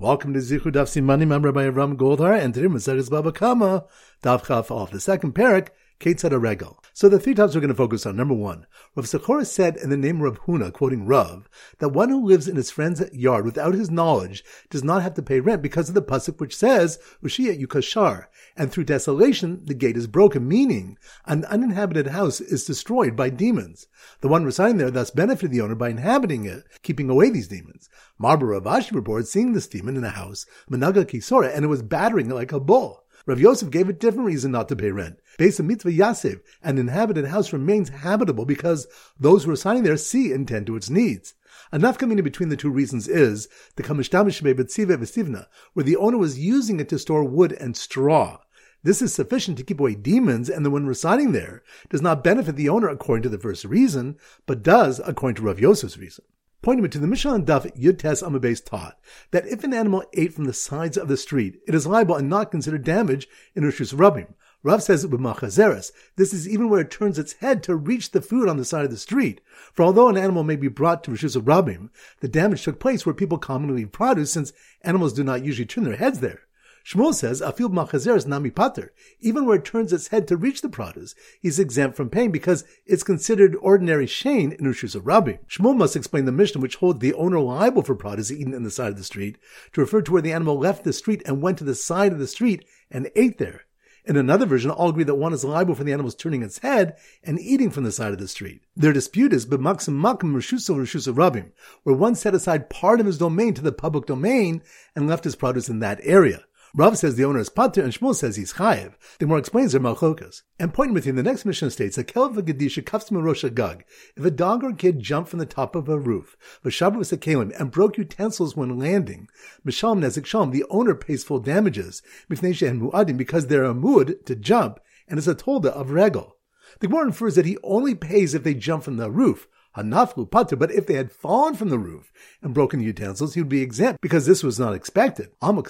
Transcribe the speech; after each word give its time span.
Welcome 0.00 0.32
to 0.32 0.40
Zichud 0.40 0.72
Daf 0.72 0.88
Simanim. 0.88 1.30
I'm 1.30 1.42
Rabbi 1.42 1.68
Avram 1.68 1.94
Goldhar, 1.94 2.40
and 2.40 2.54
today 2.54 2.68
Maseches 2.68 3.10
Baba 3.10 3.32
Kama, 3.32 3.84
Daf 4.22 4.46
Chaf 4.46 4.70
off 4.70 4.90
the 4.90 4.98
second 4.98 5.34
parak, 5.34 5.68
Ketzad 6.00 6.32
Regel. 6.40 6.82
So 6.94 7.10
the 7.10 7.20
three 7.20 7.34
topics 7.34 7.54
we're 7.54 7.60
going 7.60 7.68
to 7.68 7.74
focus 7.74 8.06
on. 8.06 8.16
Number 8.16 8.32
one, 8.32 8.66
Rav 8.96 9.04
Sechora 9.04 9.44
said 9.44 9.76
in 9.76 9.90
the 9.90 9.98
name 9.98 10.16
of 10.16 10.22
Rav 10.22 10.40
Huna, 10.46 10.72
quoting 10.72 11.04
Rav, 11.04 11.46
that 11.78 11.90
one 11.90 12.08
who 12.08 12.24
lives 12.24 12.48
in 12.48 12.56
his 12.56 12.70
friend's 12.70 13.02
yard 13.12 13.44
without 13.44 13.74
his 13.74 13.90
knowledge 13.90 14.42
does 14.70 14.82
not 14.82 15.02
have 15.02 15.12
to 15.14 15.22
pay 15.22 15.40
rent 15.40 15.60
because 15.60 15.90
of 15.90 15.94
the 15.94 16.00
pasuk 16.00 16.40
which 16.40 16.56
says, 16.56 16.98
Ushiyat 17.22 17.60
Yukashar, 17.60 18.28
and 18.56 18.72
through 18.72 18.84
desolation 18.84 19.60
the 19.66 19.74
gate 19.74 19.98
is 19.98 20.06
broken, 20.06 20.48
meaning 20.48 20.96
an 21.26 21.44
uninhabited 21.44 22.06
house 22.06 22.40
is 22.40 22.64
destroyed 22.64 23.14
by 23.14 23.28
demons. 23.28 23.86
The 24.22 24.28
one 24.28 24.46
residing 24.46 24.78
there 24.78 24.90
thus 24.90 25.10
benefited 25.10 25.50
the 25.50 25.60
owner 25.60 25.74
by 25.74 25.90
inhabiting 25.90 26.46
it, 26.46 26.64
keeping 26.82 27.10
away 27.10 27.28
these 27.28 27.48
demons. 27.48 27.90
Mar 28.18 28.38
bar 28.38 28.48
Rav 28.48 28.64
Ashi 28.64 28.94
reports 28.94 29.30
seeing 29.30 29.52
this 29.52 29.68
demon 29.68 29.98
in 29.98 30.04
a 30.04 30.10
house, 30.10 30.46
Managa 30.70 31.04
Kisora, 31.04 31.54
and 31.54 31.62
it 31.62 31.68
was 31.68 31.82
battering 31.82 32.30
it 32.30 32.34
like 32.34 32.52
a 32.52 32.60
bull. 32.60 32.99
Rav 33.26 33.38
Yosef 33.38 33.70
gave 33.70 33.88
a 33.88 33.92
different 33.92 34.26
reason 34.26 34.50
not 34.50 34.68
to 34.68 34.76
pay 34.76 34.90
rent. 34.90 35.20
Based 35.36 35.60
on 35.60 35.66
mitzvah 35.66 35.92
Yasev, 35.92 36.40
an 36.62 36.78
inhabited 36.78 37.26
house 37.26 37.52
remains 37.52 37.90
habitable 37.90 38.46
because 38.46 38.86
those 39.18 39.44
who 39.44 39.50
are 39.50 39.56
signing 39.56 39.82
there 39.82 39.96
see 39.96 40.32
and 40.32 40.48
tend 40.48 40.66
to 40.66 40.76
its 40.76 40.88
needs. 40.88 41.34
Enough 41.72 41.98
coming 41.98 42.18
in 42.18 42.24
between 42.24 42.48
the 42.48 42.56
two 42.56 42.70
reasons 42.70 43.08
is 43.08 43.48
the 43.76 43.82
Kamishtamishme 43.82 44.54
Betzive 44.54 44.96
Vestivna, 44.96 45.46
where 45.74 45.84
the 45.84 45.96
owner 45.96 46.16
was 46.16 46.38
using 46.38 46.80
it 46.80 46.88
to 46.88 46.98
store 46.98 47.24
wood 47.24 47.52
and 47.52 47.76
straw. 47.76 48.38
This 48.82 49.02
is 49.02 49.12
sufficient 49.12 49.58
to 49.58 49.64
keep 49.64 49.78
away 49.78 49.94
demons, 49.94 50.48
and 50.48 50.64
the 50.64 50.70
one 50.70 50.86
residing 50.86 51.32
there 51.32 51.62
does 51.90 52.00
not 52.00 52.24
benefit 52.24 52.56
the 52.56 52.70
owner 52.70 52.88
according 52.88 53.22
to 53.24 53.28
the 53.28 53.38
first 53.38 53.64
reason, 53.66 54.16
but 54.46 54.62
does 54.62 55.00
according 55.04 55.36
to 55.36 55.42
Rav 55.42 55.58
Yosef's 55.58 55.98
reason 55.98 56.24
pointing 56.62 56.88
to 56.90 56.98
the 56.98 57.06
Mishnah 57.06 57.34
and 57.34 57.46
Daf 57.46 57.74
Yud 57.76 57.98
Tes 57.98 58.22
Amabase 58.22 58.64
taught 58.64 58.98
that 59.30 59.46
if 59.46 59.64
an 59.64 59.72
animal 59.72 60.04
ate 60.14 60.34
from 60.34 60.44
the 60.44 60.52
sides 60.52 60.96
of 60.96 61.08
the 61.08 61.16
street, 61.16 61.60
it 61.66 61.74
is 61.74 61.86
liable 61.86 62.16
and 62.16 62.28
not 62.28 62.50
considered 62.50 62.84
damage 62.84 63.28
in 63.54 63.64
Rishus 63.64 63.94
Rabim. 63.94 64.34
Rav 64.62 64.82
says 64.82 65.06
with 65.06 65.20
Machazeres, 65.20 65.90
this 66.16 66.34
is 66.34 66.46
even 66.46 66.68
where 66.68 66.80
it 66.80 66.90
turns 66.90 67.18
its 67.18 67.32
head 67.34 67.62
to 67.62 67.74
reach 67.74 68.10
the 68.10 68.20
food 68.20 68.46
on 68.46 68.58
the 68.58 68.64
side 68.64 68.84
of 68.84 68.90
the 68.90 68.98
street. 68.98 69.40
For 69.72 69.82
although 69.82 70.08
an 70.08 70.18
animal 70.18 70.44
may 70.44 70.56
be 70.56 70.68
brought 70.68 71.02
to 71.04 71.12
Rishus 71.12 71.34
Rabim, 71.36 71.88
the 72.20 72.28
damage 72.28 72.64
took 72.64 72.78
place 72.78 73.06
where 73.06 73.14
people 73.14 73.38
commonly 73.38 73.86
produce 73.86 74.32
since 74.32 74.52
animals 74.82 75.14
do 75.14 75.24
not 75.24 75.44
usually 75.44 75.64
turn 75.64 75.84
their 75.84 75.96
heads 75.96 76.20
there. 76.20 76.42
Shmuel 76.84 77.14
says, 77.14 77.40
Afil 77.40 77.68
machazer 77.68 78.16
is 78.16 78.26
nami 78.26 78.50
pater. 78.50 78.92
Even 79.20 79.44
where 79.44 79.56
it 79.56 79.64
turns 79.64 79.92
its 79.92 80.08
head 80.08 80.26
to 80.28 80.36
reach 80.36 80.62
the 80.62 80.68
produce, 80.68 81.14
he's 81.40 81.58
exempt 81.58 81.96
from 81.96 82.10
paying 82.10 82.30
because 82.30 82.64
it's 82.86 83.02
considered 83.02 83.56
ordinary 83.60 84.06
shane 84.06 84.52
in 84.52 84.64
Ushus 84.64 84.94
of 84.94 85.06
Rabbi. 85.06 85.36
Shmuel 85.48 85.76
must 85.76 85.96
explain 85.96 86.24
the 86.24 86.32
Mishnah 86.32 86.60
which 86.60 86.76
holds 86.76 87.00
the 87.00 87.14
owner 87.14 87.40
liable 87.40 87.82
for 87.82 87.94
produce 87.94 88.30
eaten 88.30 88.54
in 88.54 88.62
the 88.62 88.70
side 88.70 88.92
of 88.92 88.98
the 88.98 89.04
street 89.04 89.36
to 89.72 89.80
refer 89.80 90.02
to 90.02 90.12
where 90.12 90.22
the 90.22 90.32
animal 90.32 90.58
left 90.58 90.84
the 90.84 90.92
street 90.92 91.22
and 91.26 91.42
went 91.42 91.58
to 91.58 91.64
the 91.64 91.74
side 91.74 92.12
of 92.12 92.18
the 92.18 92.26
street 92.26 92.64
and 92.90 93.10
ate 93.14 93.38
there. 93.38 93.62
In 94.06 94.16
another 94.16 94.46
version, 94.46 94.70
all 94.70 94.88
agree 94.88 95.04
that 95.04 95.16
one 95.16 95.34
is 95.34 95.44
liable 95.44 95.74
for 95.74 95.84
the 95.84 95.92
animal's 95.92 96.14
turning 96.14 96.42
its 96.42 96.58
head 96.58 96.96
and 97.22 97.38
eating 97.38 97.70
from 97.70 97.84
the 97.84 97.92
side 97.92 98.12
of 98.12 98.18
the 98.18 98.28
street. 98.28 98.62
Their 98.74 98.94
dispute 98.94 99.32
is 99.32 99.44
b'maksim 99.44 100.00
makim 100.00 100.34
rishusa 100.34 100.74
rishusa 100.74 101.14
rabim, 101.14 101.52
where 101.82 101.94
one 101.94 102.14
set 102.14 102.34
aside 102.34 102.70
part 102.70 103.00
of 103.00 103.06
his 103.06 103.18
domain 103.18 103.52
to 103.54 103.62
the 103.62 103.72
public 103.72 104.06
domain 104.06 104.62
and 104.96 105.06
left 105.06 105.24
his 105.24 105.36
produce 105.36 105.68
in 105.68 105.80
that 105.80 106.00
area. 106.02 106.44
Rav 106.72 106.96
says 106.96 107.16
the 107.16 107.24
owner 107.24 107.40
is 107.40 107.48
pater, 107.48 107.82
and 107.82 107.92
Shmuel 107.92 108.14
says 108.14 108.36
he's 108.36 108.52
chayev. 108.52 108.94
The 109.18 109.26
more 109.26 109.38
explains 109.38 109.72
their 109.72 109.80
malchokas. 109.80 110.42
And 110.58 110.72
pointing 110.72 110.94
with 110.94 111.04
him, 111.04 111.16
the 111.16 111.22
next 111.22 111.44
Mishnah 111.44 111.70
states 111.70 111.96
that 111.96 112.06
kelev 112.06 112.34
v'gadisha 112.34 112.84
kafs 112.84 113.10
rosh 113.10 113.44
gug. 113.54 113.82
If 114.16 114.24
a 114.24 114.30
dog 114.30 114.62
or 114.62 114.72
kid 114.72 115.00
jumped 115.00 115.30
from 115.30 115.40
the 115.40 115.46
top 115.46 115.74
of 115.74 115.88
a 115.88 115.98
roof, 115.98 116.36
v'shabu 116.64 116.98
v'sakalim, 116.98 117.58
and 117.58 117.72
broke 117.72 117.98
utensils 117.98 118.56
when 118.56 118.78
landing, 118.78 119.28
mishalom 119.66 120.00
nezik 120.00 120.26
shalom, 120.26 120.52
the 120.52 120.64
owner 120.70 120.94
pays 120.94 121.24
full 121.24 121.40
damages, 121.40 122.02
mifnei 122.30 122.68
and 122.68 122.82
mu'adim, 122.82 123.16
because 123.16 123.48
they're 123.48 123.64
a 123.64 123.74
mu'ad 123.74 124.24
to 124.26 124.36
jump, 124.36 124.78
and 125.08 125.18
is 125.18 125.26
a 125.26 125.34
tolda 125.34 125.70
of 125.70 125.90
regel. 125.90 126.36
The 126.78 126.86
Gemara 126.86 127.06
infers 127.06 127.34
that 127.34 127.46
he 127.46 127.58
only 127.64 127.96
pays 127.96 128.32
if 128.32 128.44
they 128.44 128.54
jump 128.54 128.84
from 128.84 128.96
the 128.96 129.10
roof, 129.10 129.48
Hanaflu 129.76 130.28
pater, 130.28 130.56
but 130.56 130.72
if 130.72 130.86
they 130.86 130.94
had 130.94 131.12
fallen 131.12 131.54
from 131.54 131.68
the 131.68 131.78
roof 131.78 132.12
and 132.42 132.52
broken 132.52 132.80
the 132.80 132.86
utensils, 132.86 133.34
he 133.34 133.40
would 133.40 133.48
be 133.48 133.62
exempt 133.62 134.00
because 134.00 134.26
this 134.26 134.42
was 134.42 134.58
not 134.58 134.74
expected. 134.74 135.30
We 135.40 135.62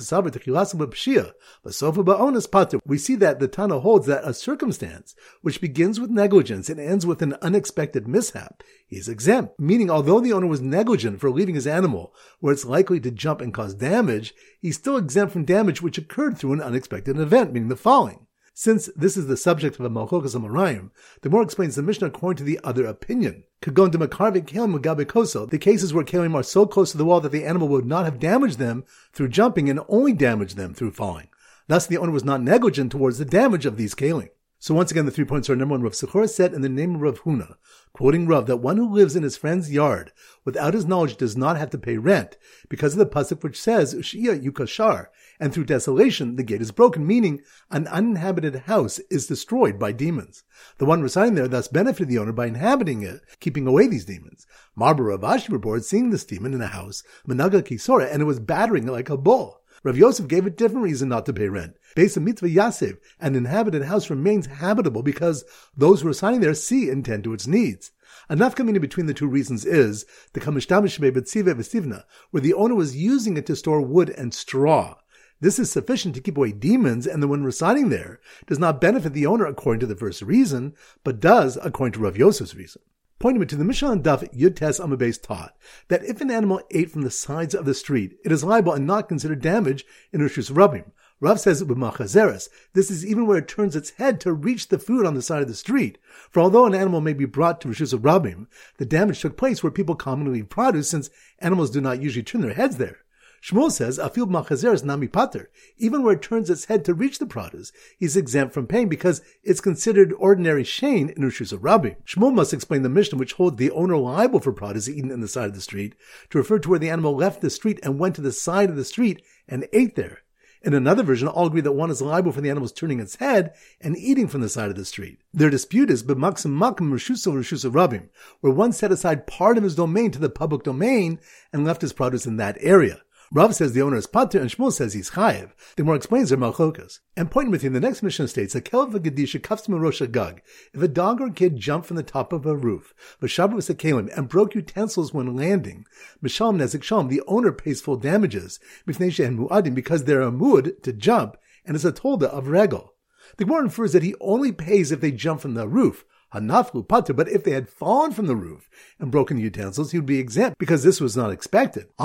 see 2.99 3.15
that 3.17 3.41
the 3.41 3.49
Tana 3.49 3.81
holds 3.81 4.07
that 4.07 4.25
a 4.25 4.33
circumstance 4.33 5.15
which 5.43 5.61
begins 5.61 6.01
with 6.01 6.09
negligence 6.11 6.71
and 6.71 6.81
ends 6.81 7.05
with 7.05 7.21
an 7.21 7.37
unexpected 7.43 8.09
mishap 8.09 8.63
is 8.89 9.09
exempt, 9.09 9.61
meaning 9.61 9.91
although 9.91 10.21
the 10.21 10.33
owner 10.33 10.47
was 10.47 10.63
negligent 10.63 11.21
for 11.21 11.31
leaving 11.31 11.55
his 11.55 11.67
animal 11.67 12.15
where 12.41 12.55
it's 12.55 12.65
likely 12.65 13.01
to 13.01 13.11
jump 13.11 13.43
and 13.43 13.53
cause 13.53 13.75
damage, 13.75 14.35
he's 14.61 14.77
still 14.77 14.97
exempt 14.97 15.33
from 15.33 15.45
damage 15.45 15.83
which 15.83 15.99
occurred 15.99 16.39
through 16.39 16.55
an 16.55 16.63
unexpected 16.63 17.19
event, 17.19 17.53
meaning 17.53 17.69
the 17.69 17.77
falling. 17.77 18.27
Since 18.63 18.91
this 18.95 19.17
is 19.17 19.27
the 19.27 19.39
subject 19.39 19.81
of 19.81 19.87
a 19.87 19.89
Malchokas 19.89 20.37
Amoraim, 20.37 20.91
the 21.23 21.31
more 21.31 21.41
explains 21.41 21.77
the 21.77 21.83
Mishnah 21.83 22.09
according 22.09 22.37
to 22.37 22.45
the 22.45 22.61
other 22.63 22.85
opinion. 22.85 23.45
Kagon 23.63 23.91
Demakarvik 23.91 24.45
Kalim 24.45 24.79
Mugabe 24.79 25.09
Koso, 25.09 25.47
the 25.47 25.57
cases 25.57 25.95
where 25.95 26.05
Kalim 26.05 26.35
are 26.35 26.43
so 26.43 26.67
close 26.67 26.91
to 26.91 26.99
the 26.99 27.07
wall 27.07 27.23
that 27.23 27.33
the 27.33 27.47
animal 27.47 27.69
would 27.69 27.87
not 27.87 28.05
have 28.05 28.19
damaged 28.19 28.59
them 28.59 28.85
through 29.15 29.29
jumping 29.29 29.71
and 29.71 29.81
only 29.89 30.13
damaged 30.13 30.59
them 30.59 30.75
through 30.75 30.91
falling. 30.91 31.29
Thus, 31.69 31.87
the 31.87 31.97
owner 31.97 32.13
was 32.13 32.23
not 32.23 32.43
negligent 32.43 32.93
towards 32.93 33.17
the 33.17 33.25
damage 33.25 33.65
of 33.65 33.79
these 33.79 33.95
Kalim. 33.95 34.29
So 34.59 34.75
once 34.75 34.91
again, 34.91 35.07
the 35.07 35.11
three 35.11 35.25
points 35.25 35.49
are 35.49 35.57
number 35.57 35.73
one, 35.73 35.83
Rav 35.83 35.93
Sechora 35.93 36.29
said 36.29 36.53
in 36.53 36.61
the 36.61 36.69
name 36.69 36.97
of 36.97 37.01
Rav 37.01 37.23
Huna, 37.23 37.55
quoting 37.95 38.27
Rav, 38.27 38.45
that 38.45 38.59
one 38.59 38.77
who 38.77 38.93
lives 38.93 39.17
in 39.17 39.23
his 39.23 39.39
friend's 39.39 39.73
yard 39.73 40.13
without 40.45 40.75
his 40.75 40.85
knowledge 40.85 41.17
does 41.17 41.35
not 41.35 41.57
have 41.57 41.71
to 41.71 41.79
pay 41.79 41.97
rent 41.97 42.37
because 42.69 42.93
of 42.93 42.99
the 42.99 43.07
pasuk 43.07 43.43
which 43.43 43.59
says, 43.59 43.95
Ushia 43.95 44.39
Yukashar, 44.39 45.07
and 45.41 45.53
through 45.53 45.65
desolation 45.65 46.37
the 46.37 46.45
gate 46.45 46.61
is 46.61 46.71
broken, 46.71 47.07
meaning 47.07 47.41
an 47.71 47.89
uninhabited 47.89 48.55
house 48.67 49.01
is 49.11 49.27
destroyed 49.27 49.79
by 49.79 49.91
demons. 49.91 50.45
The 50.79 50.85
one 50.85 51.03
residing 51.03 51.35
there 51.35 51.49
thus 51.49 51.67
benefited 51.67 52.09
the 52.09 52.19
owner 52.19 52.33
by 52.33 52.47
inhabiting 52.47 53.03
it, 53.03 53.23
keeping 53.41 53.67
away 53.67 53.87
these 53.87 54.05
demons. 54.05 54.47
Mar 54.77 54.95
bar 54.95 55.07
Rav 55.07 55.23
Ashi 55.23 55.51
reports 55.51 55.89
seeing 55.89 56.11
this 56.11 56.25
demon 56.25 56.55
in 56.55 56.61
a 56.61 56.67
house, 56.69 57.03
Managa 57.27 57.63
Kisora, 57.63 58.13
and 58.13 58.23
it 58.23 58.27
was 58.27 58.39
battering 58.39 58.87
it 58.87 58.93
like 58.93 59.11
a 59.11 59.17
bull. 59.17 59.63
Rav 59.83 59.97
Yosef 59.97 60.29
gave 60.29 60.45
a 60.45 60.51
different 60.51 60.85
reason 60.85 61.09
not 61.09 61.25
to 61.25 61.33
pay 61.33 61.49
rent. 61.49 61.77
Based 61.97 62.19
on 62.19 62.25
mitzvah 62.25 62.49
Yasev, 62.49 62.99
an 63.19 63.35
inhabited 63.35 63.85
house 63.85 64.11
remains 64.11 64.47
habitable 64.47 65.03
because 65.03 65.45
those 65.75 66.03
who 66.03 66.09
are 66.09 66.13
signing 66.13 66.41
there 66.41 66.53
see 66.53 66.91
and 66.91 67.03
tend 67.03 67.25
to 67.25 67.33
its 67.33 67.47
needs. 67.47 67.91
Enough 68.29 68.55
coming 68.55 68.77
in 68.77 68.83
between 68.83 69.07
the 69.07 69.15
two 69.15 69.27
reasons 69.27 69.65
is 69.65 70.05
the 70.35 70.41
Kamishtamishme 70.41 71.11
Betzive 71.13 71.55
Vestivna, 71.55 72.05
where 72.31 72.43
the 72.43 72.55
owner 72.55 72.75
was 72.75 72.95
using 72.95 73.37
it 73.37 73.47
to 73.47 73.57
store 73.57 73.81
wood 73.81 74.11
and 74.11 74.35
straw. 74.35 74.97
This 75.41 75.59
is 75.59 75.71
sufficient 75.71 76.15
to 76.15 76.21
keep 76.21 76.37
away 76.37 76.53
demons, 76.53 77.07
and 77.07 77.23
the 77.23 77.29
one 77.29 77.45
residing 77.45 77.89
there 77.89 78.21
does 78.47 78.59
not 78.59 78.81
benefit 78.81 79.13
the 79.13 79.27
owner 79.27 79.47
according 79.47 79.81
to 79.81 79.87
the 79.87 79.97
first 79.97 80.23
reason, 80.23 80.75
but 81.03 81.21
does 81.21 81.59
according 81.63 81.93
to 81.95 82.01
Rav 82.01 82.15
Yosef's 82.15 82.55
reason 82.55 82.83
pointing 83.21 83.47
to 83.47 83.55
the 83.55 83.65
Mishnah 83.65 83.93
and 83.93 84.03
Daf 84.03 84.35
Yud 84.35 84.57
Tes 84.57 84.81
Amabase 84.81 85.23
taught 85.23 85.55
that 85.89 86.03
if 86.05 86.23
an 86.23 86.31
animal 86.31 86.63
ate 86.71 86.91
from 86.91 87.03
the 87.03 87.11
sides 87.11 87.55
of 87.55 87.67
the 87.67 87.75
street, 87.75 88.17
it 88.25 88.33
is 88.33 88.43
liable 88.43 88.73
and 88.73 88.87
not 88.87 89.09
considered 89.09 89.43
damage 89.43 89.85
in 90.11 90.23
Rishus 90.23 90.51
Rabim. 90.51 90.91
Rav 91.21 91.39
says 91.39 91.63
with 91.63 91.77
Machazeres, 91.77 92.49
this 92.73 92.91
is 92.91 93.05
even 93.05 93.27
where 93.27 93.37
it 93.37 93.47
turns 93.47 93.77
its 93.77 93.91
head 93.91 94.21
to 94.23 94.33
reach 94.33 94.69
the 94.69 94.79
food 94.79 95.05
on 95.05 95.13
the 95.13 95.21
side 95.21 95.43
of 95.43 95.49
the 95.49 95.55
street. 95.55 95.99
For 96.31 96.41
although 96.41 96.65
an 96.65 96.75
animal 96.75 97.03
may 97.03 97.13
be 97.13 97.27
brought 97.27 97.61
to 97.61 97.69
Rishus 97.69 97.93
Rabim, 97.93 98.47
the 98.79 98.87
damage 98.87 99.21
took 99.21 99.37
place 99.37 99.63
where 99.63 99.71
people 99.71 99.95
commonly 99.97 100.39
eat 100.39 100.49
produce 100.49 100.89
since 100.89 101.11
animals 101.41 101.71
do 101.71 101.83
not 101.83 102.01
usually 102.01 102.23
turn 102.23 102.41
their 102.41 102.55
heads 102.55 102.79
there. 102.79 103.01
Shmuel 103.43 103.73
says, 103.73 103.99
Afil 103.99 104.29
machazer 104.29 104.75
is 104.75 104.85
nami 104.85 105.09
pater. 105.09 105.51
Even 105.79 106.03
where 106.03 106.15
it 106.15 106.23
turns 106.23 106.51
its 106.51 106.67
head 106.67 106.85
to 106.85 106.95
reach 106.95 107.19
the 107.19 107.27
produce, 107.27 107.73
he's 107.97 108.17
exempt 108.17 108.53
from 108.53 108.67
paying 108.67 108.89
because 108.89 109.23
it's 109.43 109.63
considered 109.63 110.13
ordinary 110.19 110.63
shane 110.63 111.09
in 111.09 111.23
Ushus 111.23 111.53
of 111.53 111.65
Rabbi. 111.65 111.95
Shmuel 112.05 112.35
must 112.35 112.53
explain 112.53 112.83
the 112.83 112.91
Mishnah 112.91 113.19
which 113.19 113.33
holds 113.35 113.57
the 113.57 113.71
owner 113.71 113.97
liable 113.97 114.41
for 114.41 114.53
produce 114.53 114.89
eaten 114.89 115.11
in 115.11 115.21
the 115.21 115.29
side 115.29 115.49
of 115.49 115.55
the 115.55 115.63
street 115.63 115.95
to 116.29 116.39
refer 116.39 116.59
to 116.59 116.69
where 116.69 116.79
the 116.79 116.91
animal 116.91 117.17
left 117.17 117.41
the 117.41 117.49
street 117.49 117.81
and 117.83 117.99
went 117.99 118.15
to 118.17 118.21
the 118.21 118.33
side 118.33 118.69
of 118.69 118.77
the 118.77 118.85
street 118.85 119.23
and 119.49 119.67
ate 119.73 119.97
there. 119.97 120.19
In 120.63 120.75
another 120.75 121.03
version, 121.03 121.27
all 121.27 121.47
agree 121.47 121.63
that 121.63 121.73
one 121.73 121.91
is 121.91 122.03
liable 122.03 122.33
for 122.33 122.43
the 122.43 122.51
animal's 122.51 122.73
turning 122.73 123.01
its 123.01 123.17
head 123.17 123.55
and 123.81 123.97
eating 123.97 124.29
from 124.29 124.43
the 124.43 124.49
side 124.51 124.69
of 124.69 124.77
the 124.77 124.85
street. 124.85 125.19
Their 125.33 125.49
dispute 125.49 125.91
is 125.91 126.03
b'maksim 126.03 126.51
makim 126.51 126.93
rishusa 126.93 127.33
rishusa 127.33 127.73
rabim, 127.73 128.11
where 128.41 128.53
one 128.53 128.73
set 128.73 128.93
aside 128.93 129.27
part 129.27 129.57
of 129.57 129.65
his 129.65 129.75
domain 129.75 130.11
to 130.11 130.19
the 130.19 130.29
public 130.29 130.63
domain 130.63 131.19
and 131.51 131.65
left 131.65 131.81
his 131.81 131.95
produce 131.95 132.27
in 132.27 132.37
that 132.37 132.59
area. 132.61 133.01
Rav 133.33 133.55
says 133.55 133.75
the 133.75 133.83
owner 133.83 133.97
is 133.97 134.09
pater, 134.09 134.41
and 134.41 134.51
Shmuel 134.51 134.73
says 134.73 134.93
he's 134.93 135.13
chayev. 135.13 135.53
The 135.77 135.85
more 135.85 135.95
explains 135.95 136.31
their 136.31 136.39
malchokas. 136.39 136.99
And 137.17 137.31
pointing 137.31 137.53
with 137.53 137.63
him, 137.63 137.75
the 137.75 137.79
next 137.79 138.03
Mishnah 138.03 138.27
states 138.27 138.55
that 138.55 138.65
kelev 138.65 138.91
v'gadisha 138.91 139.41
kafs 139.41 139.69
rosh 139.69 140.01
gug. 140.11 140.41
If 140.75 140.83
a 140.83 140.89
dog 140.89 141.21
or 141.21 141.31
kid 141.31 141.57
jumped 141.57 141.87
from 141.87 141.97
the 141.97 142.03
top 142.03 142.33
of 142.33 142.45
a 142.45 142.57
roof, 142.57 142.93
v'shabu 143.23 143.53
v'sakalim, 143.53 144.11
and 144.19 144.29
broke 144.29 144.57
utensils 144.57 145.15
when 145.15 145.37
landing, 145.37 145.87
mishalom 146.21 146.57
nezik 146.57 146.83
shalom, 146.83 147.07
the 147.07 147.23
owner 147.29 147.53
pays 147.53 147.81
full 147.81 147.97
damages, 147.97 148.59
mifnei 148.85 149.13
shehen 149.13 149.39
mu'adim, 149.39 149.77
because 149.77 150.07
they're 150.07 150.23
a 150.23 150.33
mu'ad 150.33 150.83
to 150.83 150.93
jump, 150.93 151.37
and 151.65 151.77
is 151.77 151.85
a 151.85 151.93
tolda 151.93 152.25
of 152.25 152.49
regel. 152.49 152.95
The 153.37 153.45
Gemara 153.45 153.67
infers 153.67 153.93
that 153.93 154.03
he 154.03 154.17
only 154.21 154.51
pays 154.51 154.91
if 154.91 155.01
they 155.01 155.13
jump 155.13 155.41
from 155.41 155.55
the 155.55 155.69
roof, 155.69 156.05
Hanaflu 156.35 156.87
but 156.87 157.29
if 157.29 157.43
they 157.45 157.51
had 157.53 157.69
fallen 157.69 158.13
from 158.13 158.27
the 158.27 158.37
roof 158.37 158.69
and 158.99 159.11
broken 159.11 159.37
the 159.37 159.43
utensils, 159.43 159.93
he 159.93 159.99
would 159.99 160.07
be 160.07 160.19
exempt 160.19 160.59
because 160.59 160.83
this 160.83 161.01
was 161.01 161.17
not 161.17 161.31
expected. 161.33 161.89
We 161.99 162.05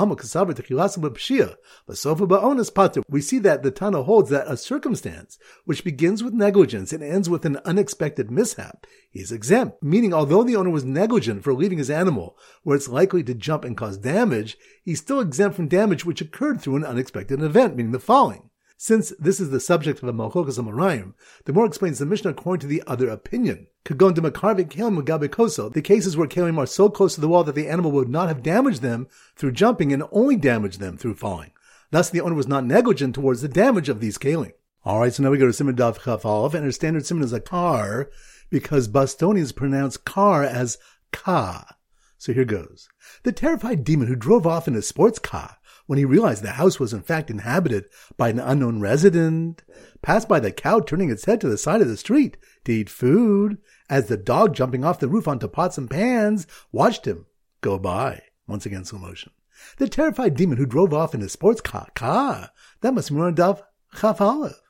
see 3.20 3.38
that 3.38 3.62
the 3.62 3.70
Tana 3.70 4.02
holds 4.02 4.30
that 4.30 4.48
a 4.48 4.56
circumstance 4.56 5.38
which 5.64 5.84
begins 5.84 6.24
with 6.24 6.34
negligence 6.34 6.92
and 6.92 7.02
ends 7.02 7.30
with 7.30 7.44
an 7.44 7.58
unexpected 7.64 8.30
mishap 8.30 8.86
is 9.12 9.32
exempt, 9.32 9.82
meaning 9.82 10.12
although 10.12 10.42
the 10.42 10.56
owner 10.56 10.70
was 10.70 10.84
negligent 10.84 11.44
for 11.44 11.54
leaving 11.54 11.78
his 11.78 11.90
animal 11.90 12.36
where 12.62 12.76
it's 12.76 12.88
likely 12.88 13.22
to 13.24 13.34
jump 13.34 13.64
and 13.64 13.76
cause 13.76 13.96
damage, 13.96 14.56
he's 14.82 15.00
still 15.00 15.20
exempt 15.20 15.56
from 15.56 15.68
damage 15.68 16.04
which 16.04 16.20
occurred 16.20 16.60
through 16.60 16.76
an 16.76 16.84
unexpected 16.84 17.42
event, 17.42 17.76
meaning 17.76 17.92
the 17.92 18.00
falling. 18.00 18.45
Since 18.78 19.14
this 19.18 19.40
is 19.40 19.48
the 19.50 19.58
subject 19.58 20.02
of 20.02 20.08
a 20.08 20.12
Malchokas 20.12 20.58
Amoraim, 20.58 21.14
the 21.46 21.52
more 21.54 21.64
explains 21.64 21.98
the 21.98 22.04
Mishnah 22.04 22.32
according 22.32 22.60
to 22.60 22.66
the 22.66 22.82
other 22.86 23.08
opinion. 23.08 23.68
Kagon 23.86 24.12
de 24.12 24.20
Makarvik 24.20 25.72
the 25.72 25.82
cases 25.82 26.16
where 26.16 26.28
Kalim 26.28 26.58
are 26.58 26.66
so 26.66 26.90
close 26.90 27.14
to 27.14 27.20
the 27.22 27.28
wall 27.28 27.42
that 27.44 27.54
the 27.54 27.68
animal 27.68 27.90
would 27.92 28.10
not 28.10 28.28
have 28.28 28.42
damaged 28.42 28.82
them 28.82 29.08
through 29.34 29.52
jumping 29.52 29.94
and 29.94 30.02
only 30.12 30.36
damaged 30.36 30.78
them 30.78 30.98
through 30.98 31.14
falling. 31.14 31.52
Thus, 31.90 32.10
the 32.10 32.20
owner 32.20 32.34
was 32.34 32.48
not 32.48 32.66
negligent 32.66 33.14
towards 33.14 33.40
the 33.40 33.48
damage 33.48 33.88
of 33.88 34.00
these 34.00 34.18
Kalim. 34.18 34.52
Alright, 34.84 35.14
so 35.14 35.22
now 35.22 35.30
we 35.30 35.38
go 35.38 35.50
to 35.50 35.52
Siman 35.52 35.74
Daf 35.74 36.04
Chaf 36.04 36.54
and 36.54 36.64
our 36.66 36.70
standard 36.70 37.06
Simon 37.06 37.24
is 37.24 37.32
a 37.32 37.40
car, 37.40 38.10
because 38.50 38.88
Bostonians 38.88 39.52
pronounce 39.52 39.96
car 39.96 40.44
as 40.44 40.76
ka. 41.12 41.76
So 42.18 42.34
here 42.34 42.44
goes. 42.44 42.88
The 43.22 43.32
terrified 43.32 43.84
demon 43.84 44.08
who 44.08 44.16
drove 44.16 44.46
off 44.46 44.68
in 44.68 44.74
a 44.74 44.82
sports 44.82 45.18
car 45.18 45.56
when 45.86 45.98
he 45.98 46.04
realized 46.04 46.42
the 46.42 46.52
house 46.52 46.78
was 46.78 46.92
in 46.92 47.02
fact 47.02 47.30
inhabited 47.30 47.86
by 48.16 48.28
an 48.28 48.38
unknown 48.38 48.80
resident, 48.80 49.62
passed 50.02 50.28
by 50.28 50.40
the 50.40 50.52
cow 50.52 50.80
turning 50.80 51.10
its 51.10 51.24
head 51.24 51.40
to 51.40 51.48
the 51.48 51.58
side 51.58 51.80
of 51.80 51.88
the 51.88 51.96
street 51.96 52.36
to 52.64 52.72
eat 52.72 52.90
food, 52.90 53.58
as 53.88 54.06
the 54.06 54.16
dog 54.16 54.54
jumping 54.54 54.84
off 54.84 55.00
the 55.00 55.08
roof 55.08 55.28
onto 55.28 55.48
pots 55.48 55.78
and 55.78 55.90
pans 55.90 56.46
watched 56.72 57.06
him 57.06 57.26
go 57.60 57.78
by. 57.78 58.22
Once 58.46 58.66
again, 58.66 58.84
slow 58.84 58.98
motion. 58.98 59.32
The 59.78 59.88
terrified 59.88 60.36
demon 60.36 60.58
who 60.58 60.66
drove 60.66 60.92
off 60.92 61.14
in 61.14 61.20
his 61.20 61.32
sports 61.32 61.60
car. 61.60 61.88
Car. 61.94 62.50
That 62.82 62.94
must 62.94 63.10
be 63.10 63.16
Daf 63.16 63.62
Chaf 63.98 64.20
Aleph. 64.20 64.60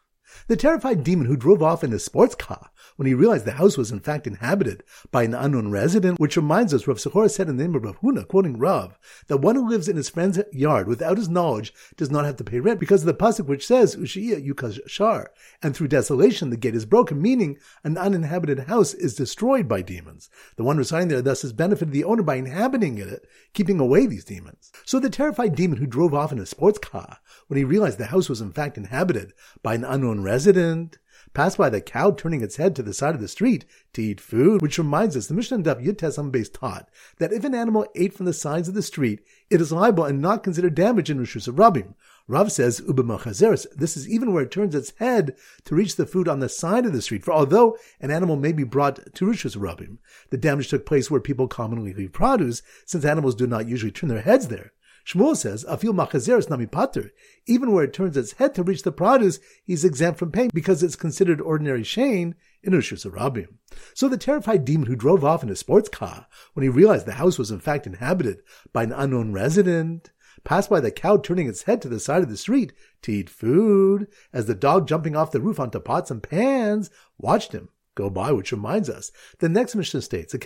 The 0.48 0.56
terrified 0.56 1.04
demon 1.04 1.26
who 1.26 1.36
drove 1.36 1.62
off 1.62 1.84
in 1.84 1.90
his 1.90 2.04
sports 2.04 2.34
car 2.34 2.70
when 2.96 3.06
he 3.06 3.14
realized 3.14 3.44
the 3.44 3.52
house 3.52 3.76
was 3.76 3.90
in 3.90 4.00
fact 4.00 4.26
inhabited 4.26 4.82
by 5.10 5.22
an 5.22 5.34
unknown 5.34 5.70
resident, 5.70 6.18
which 6.18 6.36
reminds 6.36 6.72
us 6.72 6.86
Rav 6.86 6.98
Sechora 6.98 7.30
said 7.30 7.48
in 7.48 7.56
the 7.56 7.64
name 7.64 7.74
of 7.74 7.84
Rav 7.84 8.00
Huna, 8.00 8.26
quoting 8.26 8.58
Rav, 8.58 8.98
that 9.28 9.38
one 9.38 9.54
who 9.54 9.68
lives 9.68 9.88
in 9.88 9.96
his 9.96 10.08
friend's 10.08 10.40
yard 10.52 10.88
without 10.88 11.18
his 11.18 11.28
knowledge 11.28 11.74
does 11.96 12.10
not 12.10 12.24
have 12.24 12.36
to 12.36 12.44
pay 12.44 12.60
rent 12.60 12.80
because 12.80 13.02
of 13.02 13.06
the 13.06 13.14
pasuk 13.14 13.46
which 13.46 13.66
says 13.66 13.96
Ushiya 13.96 14.44
Yukaz 14.46 14.80
Shar, 14.86 15.30
and 15.62 15.74
through 15.74 15.88
desolation 15.88 16.50
the 16.50 16.56
gate 16.56 16.74
is 16.74 16.86
broken, 16.86 17.20
meaning 17.20 17.58
an 17.84 17.98
uninhabited 17.98 18.60
house 18.60 18.94
is 18.94 19.14
destroyed 19.14 19.68
by 19.68 19.82
demons. 19.82 20.30
The 20.56 20.64
one 20.64 20.78
residing 20.78 21.08
there 21.08 21.22
thus 21.22 21.42
has 21.42 21.52
benefited 21.52 21.92
the 21.92 22.04
owner 22.04 22.22
by 22.22 22.36
inhabiting 22.36 22.98
it, 22.98 23.26
keeping 23.52 23.80
away 23.80 24.06
these 24.06 24.24
demons. 24.24 24.72
So 24.84 24.98
the 24.98 25.10
terrified 25.10 25.54
demon 25.54 25.78
who 25.78 25.86
drove 25.86 26.14
off 26.14 26.32
in 26.32 26.38
a 26.38 26.46
sports 26.46 26.78
car 26.78 27.18
when 27.48 27.58
he 27.58 27.64
realized 27.64 27.98
the 27.98 28.06
house 28.06 28.28
was 28.28 28.40
in 28.40 28.52
fact 28.52 28.76
inhabited 28.76 29.32
by 29.62 29.74
an 29.74 29.84
unknown 29.84 30.15
resident, 30.22 30.98
passed 31.36 31.58
by 31.58 31.68
the 31.68 31.82
cow 31.82 32.10
turning 32.10 32.40
its 32.40 32.56
head 32.56 32.74
to 32.74 32.82
the 32.82 32.94
side 32.94 33.14
of 33.14 33.20
the 33.20 33.28
street 33.28 33.66
to 33.92 34.02
eat 34.02 34.20
food, 34.20 34.62
which 34.62 34.78
reminds 34.78 35.16
us 35.16 35.26
the 35.26 35.34
Mishnah 35.34 35.58
Daf 35.58 35.84
Yud 35.84 36.32
base 36.32 36.48
taught 36.48 36.88
that 37.18 37.32
if 37.32 37.44
an 37.44 37.54
animal 37.54 37.86
ate 37.94 38.14
from 38.14 38.24
the 38.24 38.32
sides 38.32 38.68
of 38.68 38.74
the 38.74 38.82
street, 38.82 39.20
it 39.50 39.60
is 39.60 39.70
liable 39.70 40.04
and 40.04 40.22
not 40.22 40.42
considered 40.42 40.74
damage 40.74 41.10
in 41.10 41.18
Rishus 41.18 41.46
Rabim. 41.48 41.94
Rav 42.28 42.50
says, 42.50 42.80
Ubamachazeres, 42.80 43.66
this 43.76 43.96
is 43.96 44.08
even 44.08 44.32
where 44.32 44.42
it 44.42 44.50
turns 44.50 44.74
its 44.74 44.94
head 44.98 45.36
to 45.64 45.74
reach 45.74 45.96
the 45.96 46.06
food 46.06 46.26
on 46.26 46.40
the 46.40 46.48
side 46.48 46.86
of 46.86 46.92
the 46.92 47.02
street. 47.02 47.22
For 47.22 47.32
although 47.32 47.76
an 48.00 48.10
animal 48.10 48.36
may 48.36 48.52
be 48.52 48.64
brought 48.64 49.14
to 49.14 49.26
Rishus 49.26 49.56
Rabim, 49.56 49.98
the 50.30 50.38
damage 50.38 50.68
took 50.68 50.86
place 50.86 51.10
where 51.10 51.20
people 51.20 51.48
commonly 51.48 51.92
leave 51.92 52.12
produce, 52.12 52.62
since 52.84 53.04
animals 53.04 53.34
do 53.34 53.46
not 53.46 53.68
usually 53.68 53.92
turn 53.92 54.08
their 54.08 54.22
heads 54.22 54.48
there. 54.48 54.72
Shmuel 55.06 55.36
says, 55.36 55.64
Afil 55.66 55.94
machazeres 55.94 56.50
nami 56.50 56.66
pater. 56.66 57.12
Even 57.46 57.70
where 57.70 57.84
it 57.84 57.92
turns 57.92 58.16
its 58.16 58.32
head 58.32 58.56
to 58.56 58.64
reach 58.64 58.82
the 58.82 58.90
produce, 58.90 59.38
he's 59.64 59.84
exempt 59.84 60.18
from 60.18 60.32
pain 60.32 60.50
because 60.52 60.82
it's 60.82 60.96
considered 60.96 61.40
ordinary 61.40 61.84
shane 61.84 62.34
in 62.64 62.72
Ushus 62.72 63.06
Arabim. 63.06 63.54
So 63.94 64.08
the 64.08 64.16
terrified 64.16 64.64
demon 64.64 64.88
who 64.88 64.96
drove 64.96 65.24
off 65.24 65.44
in 65.44 65.48
a 65.48 65.54
sports 65.54 65.88
car 65.88 66.26
when 66.54 66.64
he 66.64 66.68
realized 66.68 67.06
the 67.06 67.12
house 67.12 67.38
was 67.38 67.52
in 67.52 67.60
fact 67.60 67.86
inhabited 67.86 68.42
by 68.72 68.82
an 68.82 68.90
unknown 68.90 69.32
resident, 69.32 70.10
passed 70.42 70.68
by 70.68 70.80
the 70.80 70.90
cow 70.90 71.18
turning 71.18 71.48
its 71.48 71.62
head 71.62 71.80
to 71.82 71.88
the 71.88 72.00
side 72.00 72.24
of 72.24 72.28
the 72.28 72.36
street 72.36 72.72
to 73.02 73.12
eat 73.12 73.30
food, 73.30 74.08
as 74.32 74.46
the 74.46 74.56
dog 74.56 74.88
jumping 74.88 75.14
off 75.14 75.30
the 75.30 75.40
roof 75.40 75.60
onto 75.60 75.78
pots 75.78 76.10
and 76.10 76.24
pans 76.24 76.90
watched 77.16 77.52
him 77.52 77.68
go 77.94 78.10
by, 78.10 78.30
which 78.30 78.52
reminds 78.52 78.90
us. 78.90 79.10
The 79.38 79.48
next 79.48 79.74
Mishnah 79.74 80.02
states, 80.02 80.34
a 80.34 80.38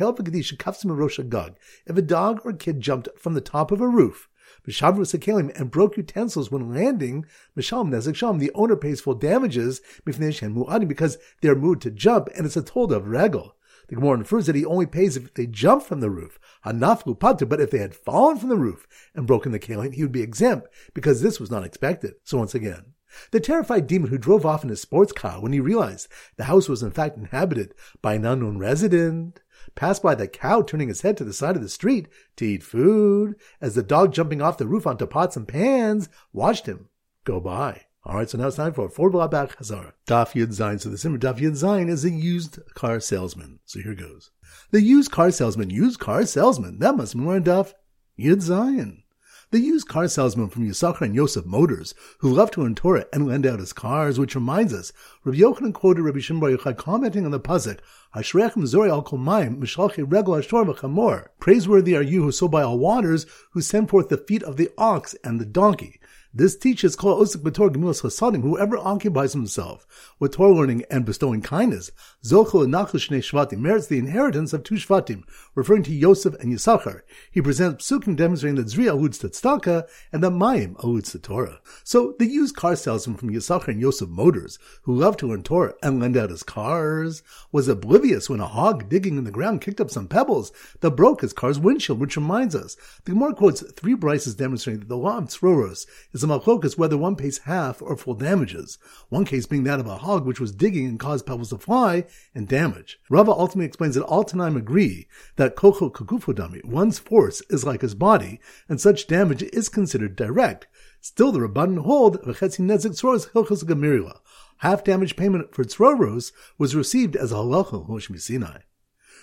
If 1.87 1.97
a 1.97 2.03
dog 2.03 2.41
or 2.45 2.53
kid 2.53 2.81
jumped 2.81 3.09
from 3.19 3.35
the 3.35 3.41
top 3.41 3.71
of 3.73 3.81
a 3.81 3.89
roof 3.89 4.29
Mishavru 4.67 5.01
Sakalim, 5.01 5.59
and 5.59 5.71
broke 5.71 5.97
utensils 5.97 6.51
when 6.51 6.75
landing, 6.75 7.27
Mishalm 7.57 7.91
Nezek 7.91 8.39
the 8.39 8.51
owner 8.55 8.77
pays 8.77 9.01
full 9.01 9.15
damages 9.15 9.81
because 10.05 11.19
they're 11.41 11.55
moved 11.55 11.83
to 11.83 11.91
jump, 11.91 12.29
and 12.37 12.47
it's 12.47 12.57
a 12.57 12.63
told 12.63 12.93
of 12.93 13.09
regel. 13.09 13.57
The 13.89 13.97
Gemara 13.97 14.19
infers 14.19 14.47
that 14.47 14.55
he 14.55 14.65
only 14.65 14.87
pays 14.87 15.17
if 15.17 15.35
they 15.35 15.47
jump 15.47 15.83
from 15.83 15.99
the 15.99 16.11
roof, 16.11 16.39
hanaflu 16.65 17.19
patu, 17.19 17.49
but 17.49 17.61
if 17.61 17.73
they 17.73 17.79
had 17.79 17.93
fallen 17.93 18.39
from 18.39 18.49
the 18.49 18.57
roof 18.57 18.87
and 19.17 19.27
broken 19.27 19.51
the 19.51 19.59
kalim, 19.59 19.93
he 19.93 20.03
would 20.03 20.13
be 20.13 20.23
exempt 20.23 20.69
because 20.95 21.21
this 21.21 21.41
was 21.41 21.51
not 21.51 21.65
expected. 21.65 22.15
So 22.23 22.39
once 22.39 22.55
again, 22.55 22.95
the 23.33 23.41
terrified 23.41 23.89
demon 23.89 24.11
who 24.11 24.19
drove 24.19 24.47
off 24.47 24.63
in 24.63 24.71
his 24.71 24.81
sports 24.81 25.11
car 25.11 25.41
when 25.41 25.53
he 25.53 25.59
realized 25.59 26.07
the 26.37 26.45
house 26.45 26.69
was 26.69 26.85
in 26.85 26.93
fact 26.93 27.17
inhabited 27.17 27.75
by 28.01 28.15
an 28.15 28.25
unknown 28.25 28.59
resident, 28.59 29.41
passed 29.75 30.03
by 30.03 30.15
the 30.15 30.29
cow 30.29 30.63
turning 30.63 30.89
his 30.89 31.03
head 31.03 31.17
to 31.17 31.25
the 31.25 31.33
side 31.33 31.57
of 31.57 31.63
the 31.63 31.69
street 31.69 32.09
to 32.37 32.45
eat 32.45 32.63
food, 32.63 33.37
as 33.61 33.75
the 33.75 33.83
dog 33.83 34.13
jumping 34.13 34.41
off 34.43 34.59
the 34.59 34.67
roof 34.67 34.87
onto 34.87 35.07
pots 35.07 35.37
and 35.37 35.49
pans 35.49 36.09
watched 36.33 36.67
him 36.67 36.89
go 37.25 37.41
by. 37.41 37.83
All 38.03 38.17
right, 38.17 38.31
so 38.31 38.39
now 38.39 38.47
it's 38.47 38.57
time 38.57 38.73
for 38.73 38.89
four 38.89 39.11
Blabak 39.11 39.57
Hazar. 39.57 39.93
Daf 40.07 40.33
Yud 40.33 40.49
Zayin. 40.49 40.81
So 40.81 40.89
the 40.89 40.97
Simmer 40.97 41.19
Daf 41.19 41.39
Yud 41.39 41.53
Zayin 41.53 41.91
is 41.91 42.05
a 42.05 42.11
used 42.11 42.59
car 42.75 42.99
salesman. 42.99 43.61
So 43.67 43.81
here 43.81 43.95
goes. 43.95 44.31
The 44.71 44.81
used 44.81 45.11
car 45.11 45.31
salesman, 45.31 45.69
used 45.69 46.01
car 46.01 46.25
salesman. 46.25 46.79
That 46.79 46.97
must 46.97 47.15
be 47.15 47.21
more 47.21 47.41
Daf 47.41 47.75
Yud 48.19 48.37
Zayin. 48.37 49.03
The 49.53 49.59
used 49.59 49.89
car 49.89 50.07
salesman 50.07 50.49
from 50.49 50.69
Yisachar 50.69 51.01
and 51.01 51.15
Yosef 51.17 51.45
Motors, 51.45 51.93
who 52.19 52.33
loved 52.33 52.53
to 52.53 52.73
Torah 52.73 53.07
and 53.13 53.27
lend 53.27 53.45
out 53.45 53.59
his 53.59 53.73
cars, 53.73 54.17
which 54.17 54.37
reminds 54.37 54.73
us, 54.73 54.93
Rabbi 55.25 55.39
Yochanan 55.39 55.75
quoted 55.75 56.03
Rabbi 56.03 56.21
Shimon 56.21 56.57
Yochai 56.57 56.77
commenting 56.77 57.25
on 57.25 57.33
the 57.33 57.41
pasuk, 57.41 57.81
"Hashrechem 58.15 58.65
zori 58.65 58.91
al 58.91 59.03
kol 59.03 59.19
mayim 59.19 59.59
mishalchi 59.59 60.05
regel 60.09 60.35
ashtor 60.35 60.65
v'chamor." 60.65 61.27
Praiseworthy 61.41 61.97
are 61.97 62.03
you 62.03 62.23
who 62.23 62.31
sow 62.31 62.47
by 62.47 62.63
all 62.63 62.79
waters, 62.79 63.27
who 63.51 63.61
send 63.61 63.91
forth 63.91 64.09
the 64.09 64.19
feet 64.19 64.45
of 64.45 64.57
the 64.57 64.71
ox 64.79 65.17
and 65.25 65.41
the 65.41 65.45
donkey. 65.45 65.99
This 66.33 66.57
teaches 66.57 66.95
Kol 66.95 67.21
Osik 67.21 67.43
B'Tor 67.43 67.71
Gemilas 67.71 68.03
Chasadim, 68.03 68.43
whoever 68.43 68.79
occupies 68.79 69.33
himself 69.33 69.85
with 70.21 70.31
Torah 70.31 70.55
learning 70.55 70.85
and 70.89 71.05
bestowing 71.05 71.43
kindness, 71.43 71.91
Zochel 72.25 72.63
and 72.63 72.73
Shnei 72.73 73.19
Shvatim, 73.19 73.59
merits 73.59 73.89
the 73.89 73.99
inheritance 73.99 74.53
of 74.53 74.63
two 74.63 74.77
Shvatim, 74.77 75.25
referring 75.57 75.83
to 75.83 75.93
Yosef 75.93 76.35
and 76.35 76.53
Yisachar. 76.53 77.01
He 77.33 77.43
presents 77.43 77.91
psukim 77.91 78.15
demonstrating 78.15 78.55
that 78.55 78.69
Zri 78.69 78.89
alludes 78.89 79.19
to 79.19 79.29
Tzedakah 79.29 79.89
and 80.13 80.23
that 80.23 80.31
Mayim 80.31 80.81
alludes 80.85 81.11
to 81.11 81.19
Torah. 81.19 81.61
So 81.83 82.15
the 82.21 82.27
used 82.27 82.55
car 82.55 82.77
salesman 82.77 83.17
from 83.17 83.31
Yisachar 83.31 83.67
and 83.67 83.81
Yosef 83.81 84.09
Motors, 84.09 84.61
who 84.83 84.95
loved 84.95 85.19
to 85.21 85.27
learn 85.27 85.43
Torah 85.43 85.75
and 85.83 85.99
lend 85.99 86.17
out 86.17 86.31
his 86.31 86.45
cars, 86.45 87.25
was 87.51 87.67
oblivious 87.67 88.31
when 88.31 88.39
a 88.39 88.47
hog 88.47 88.89
digging 88.89 89.19
in 89.19 89.25
the 89.25 89.33
ground 89.33 89.63
kicked 89.63 89.81
up 89.81 89.91
some 89.91 90.07
pebbles 90.07 90.53
that 90.79 90.93
broke 90.93 91.23
his 91.23 91.33
car's 91.33 91.59
windshield, 91.59 91.99
which 91.99 92.17
reminds 92.17 92.55
us. 92.55 92.77
The 93.05 93.15
Gemara 93.15 93.35
quotes 93.35 93.69
three 93.73 93.97
brises 93.97 94.37
demonstrating 94.37 94.79
that 94.79 94.89
the 94.89 94.97
law 94.97 95.19
of 95.19 95.25
Tzroros 95.25 95.87
is 96.13 96.20
is 96.21 96.25
a 96.25 96.27
machlokas 96.27 96.77
whether 96.77 96.99
one 96.99 97.17
pays 97.17 97.39
half 97.39 97.81
or 97.81 97.97
full 97.97 98.13
damages. 98.13 98.79
One 99.09 99.25
case 99.25 99.47
being 99.47 99.65
that 99.65 99.81
of 99.81 99.87
a 99.87 99.97
hog 99.97 100.27
which 100.27 100.39
was 100.39 100.53
digging 100.53 100.87
and 100.87 101.01
caused 101.01 101.25
pebbles 101.25 101.49
to 101.49 101.57
fly 101.57 102.05
and 102.35 102.47
damage. 102.47 102.99
Rava 103.09 103.31
ultimately 103.31 103.67
explains 103.67 103.95
that 103.95 104.05
all 104.05 104.25
Tanaim 104.25 104.57
agree 104.57 105.09
that 105.37 105.57
kocho 105.57 105.91
kagufodami, 105.91 106.63
one's 106.63 106.99
force 106.99 107.41
is 107.49 107.65
like 107.65 107.81
his 107.81 107.95
body, 107.95 108.39
and 108.69 108.79
such 108.79 109.07
damage 109.07 109.43
is 109.43 109.71
considered 109.71 110.15
direct. 110.15 110.67
Still, 111.01 111.33
the 111.33 111.39
Rabbanan 111.39 111.85
hold 111.85 112.23
v'chetzi 112.23 112.61
nezik 112.61 113.01
tzroros 113.01 113.31
hilchos 113.31 113.65
gamirila. 113.65 114.21
Half 114.59 114.85
damage 114.85 115.17
payment 115.17 115.55
for 115.55 115.65
tzroros 115.65 116.33
was 116.59 116.77
received 116.77 117.17
as 117.17 117.33
a 117.33 117.37
halacha 117.37 117.89
Moshe 117.89 118.21
Sinai. 118.21 118.59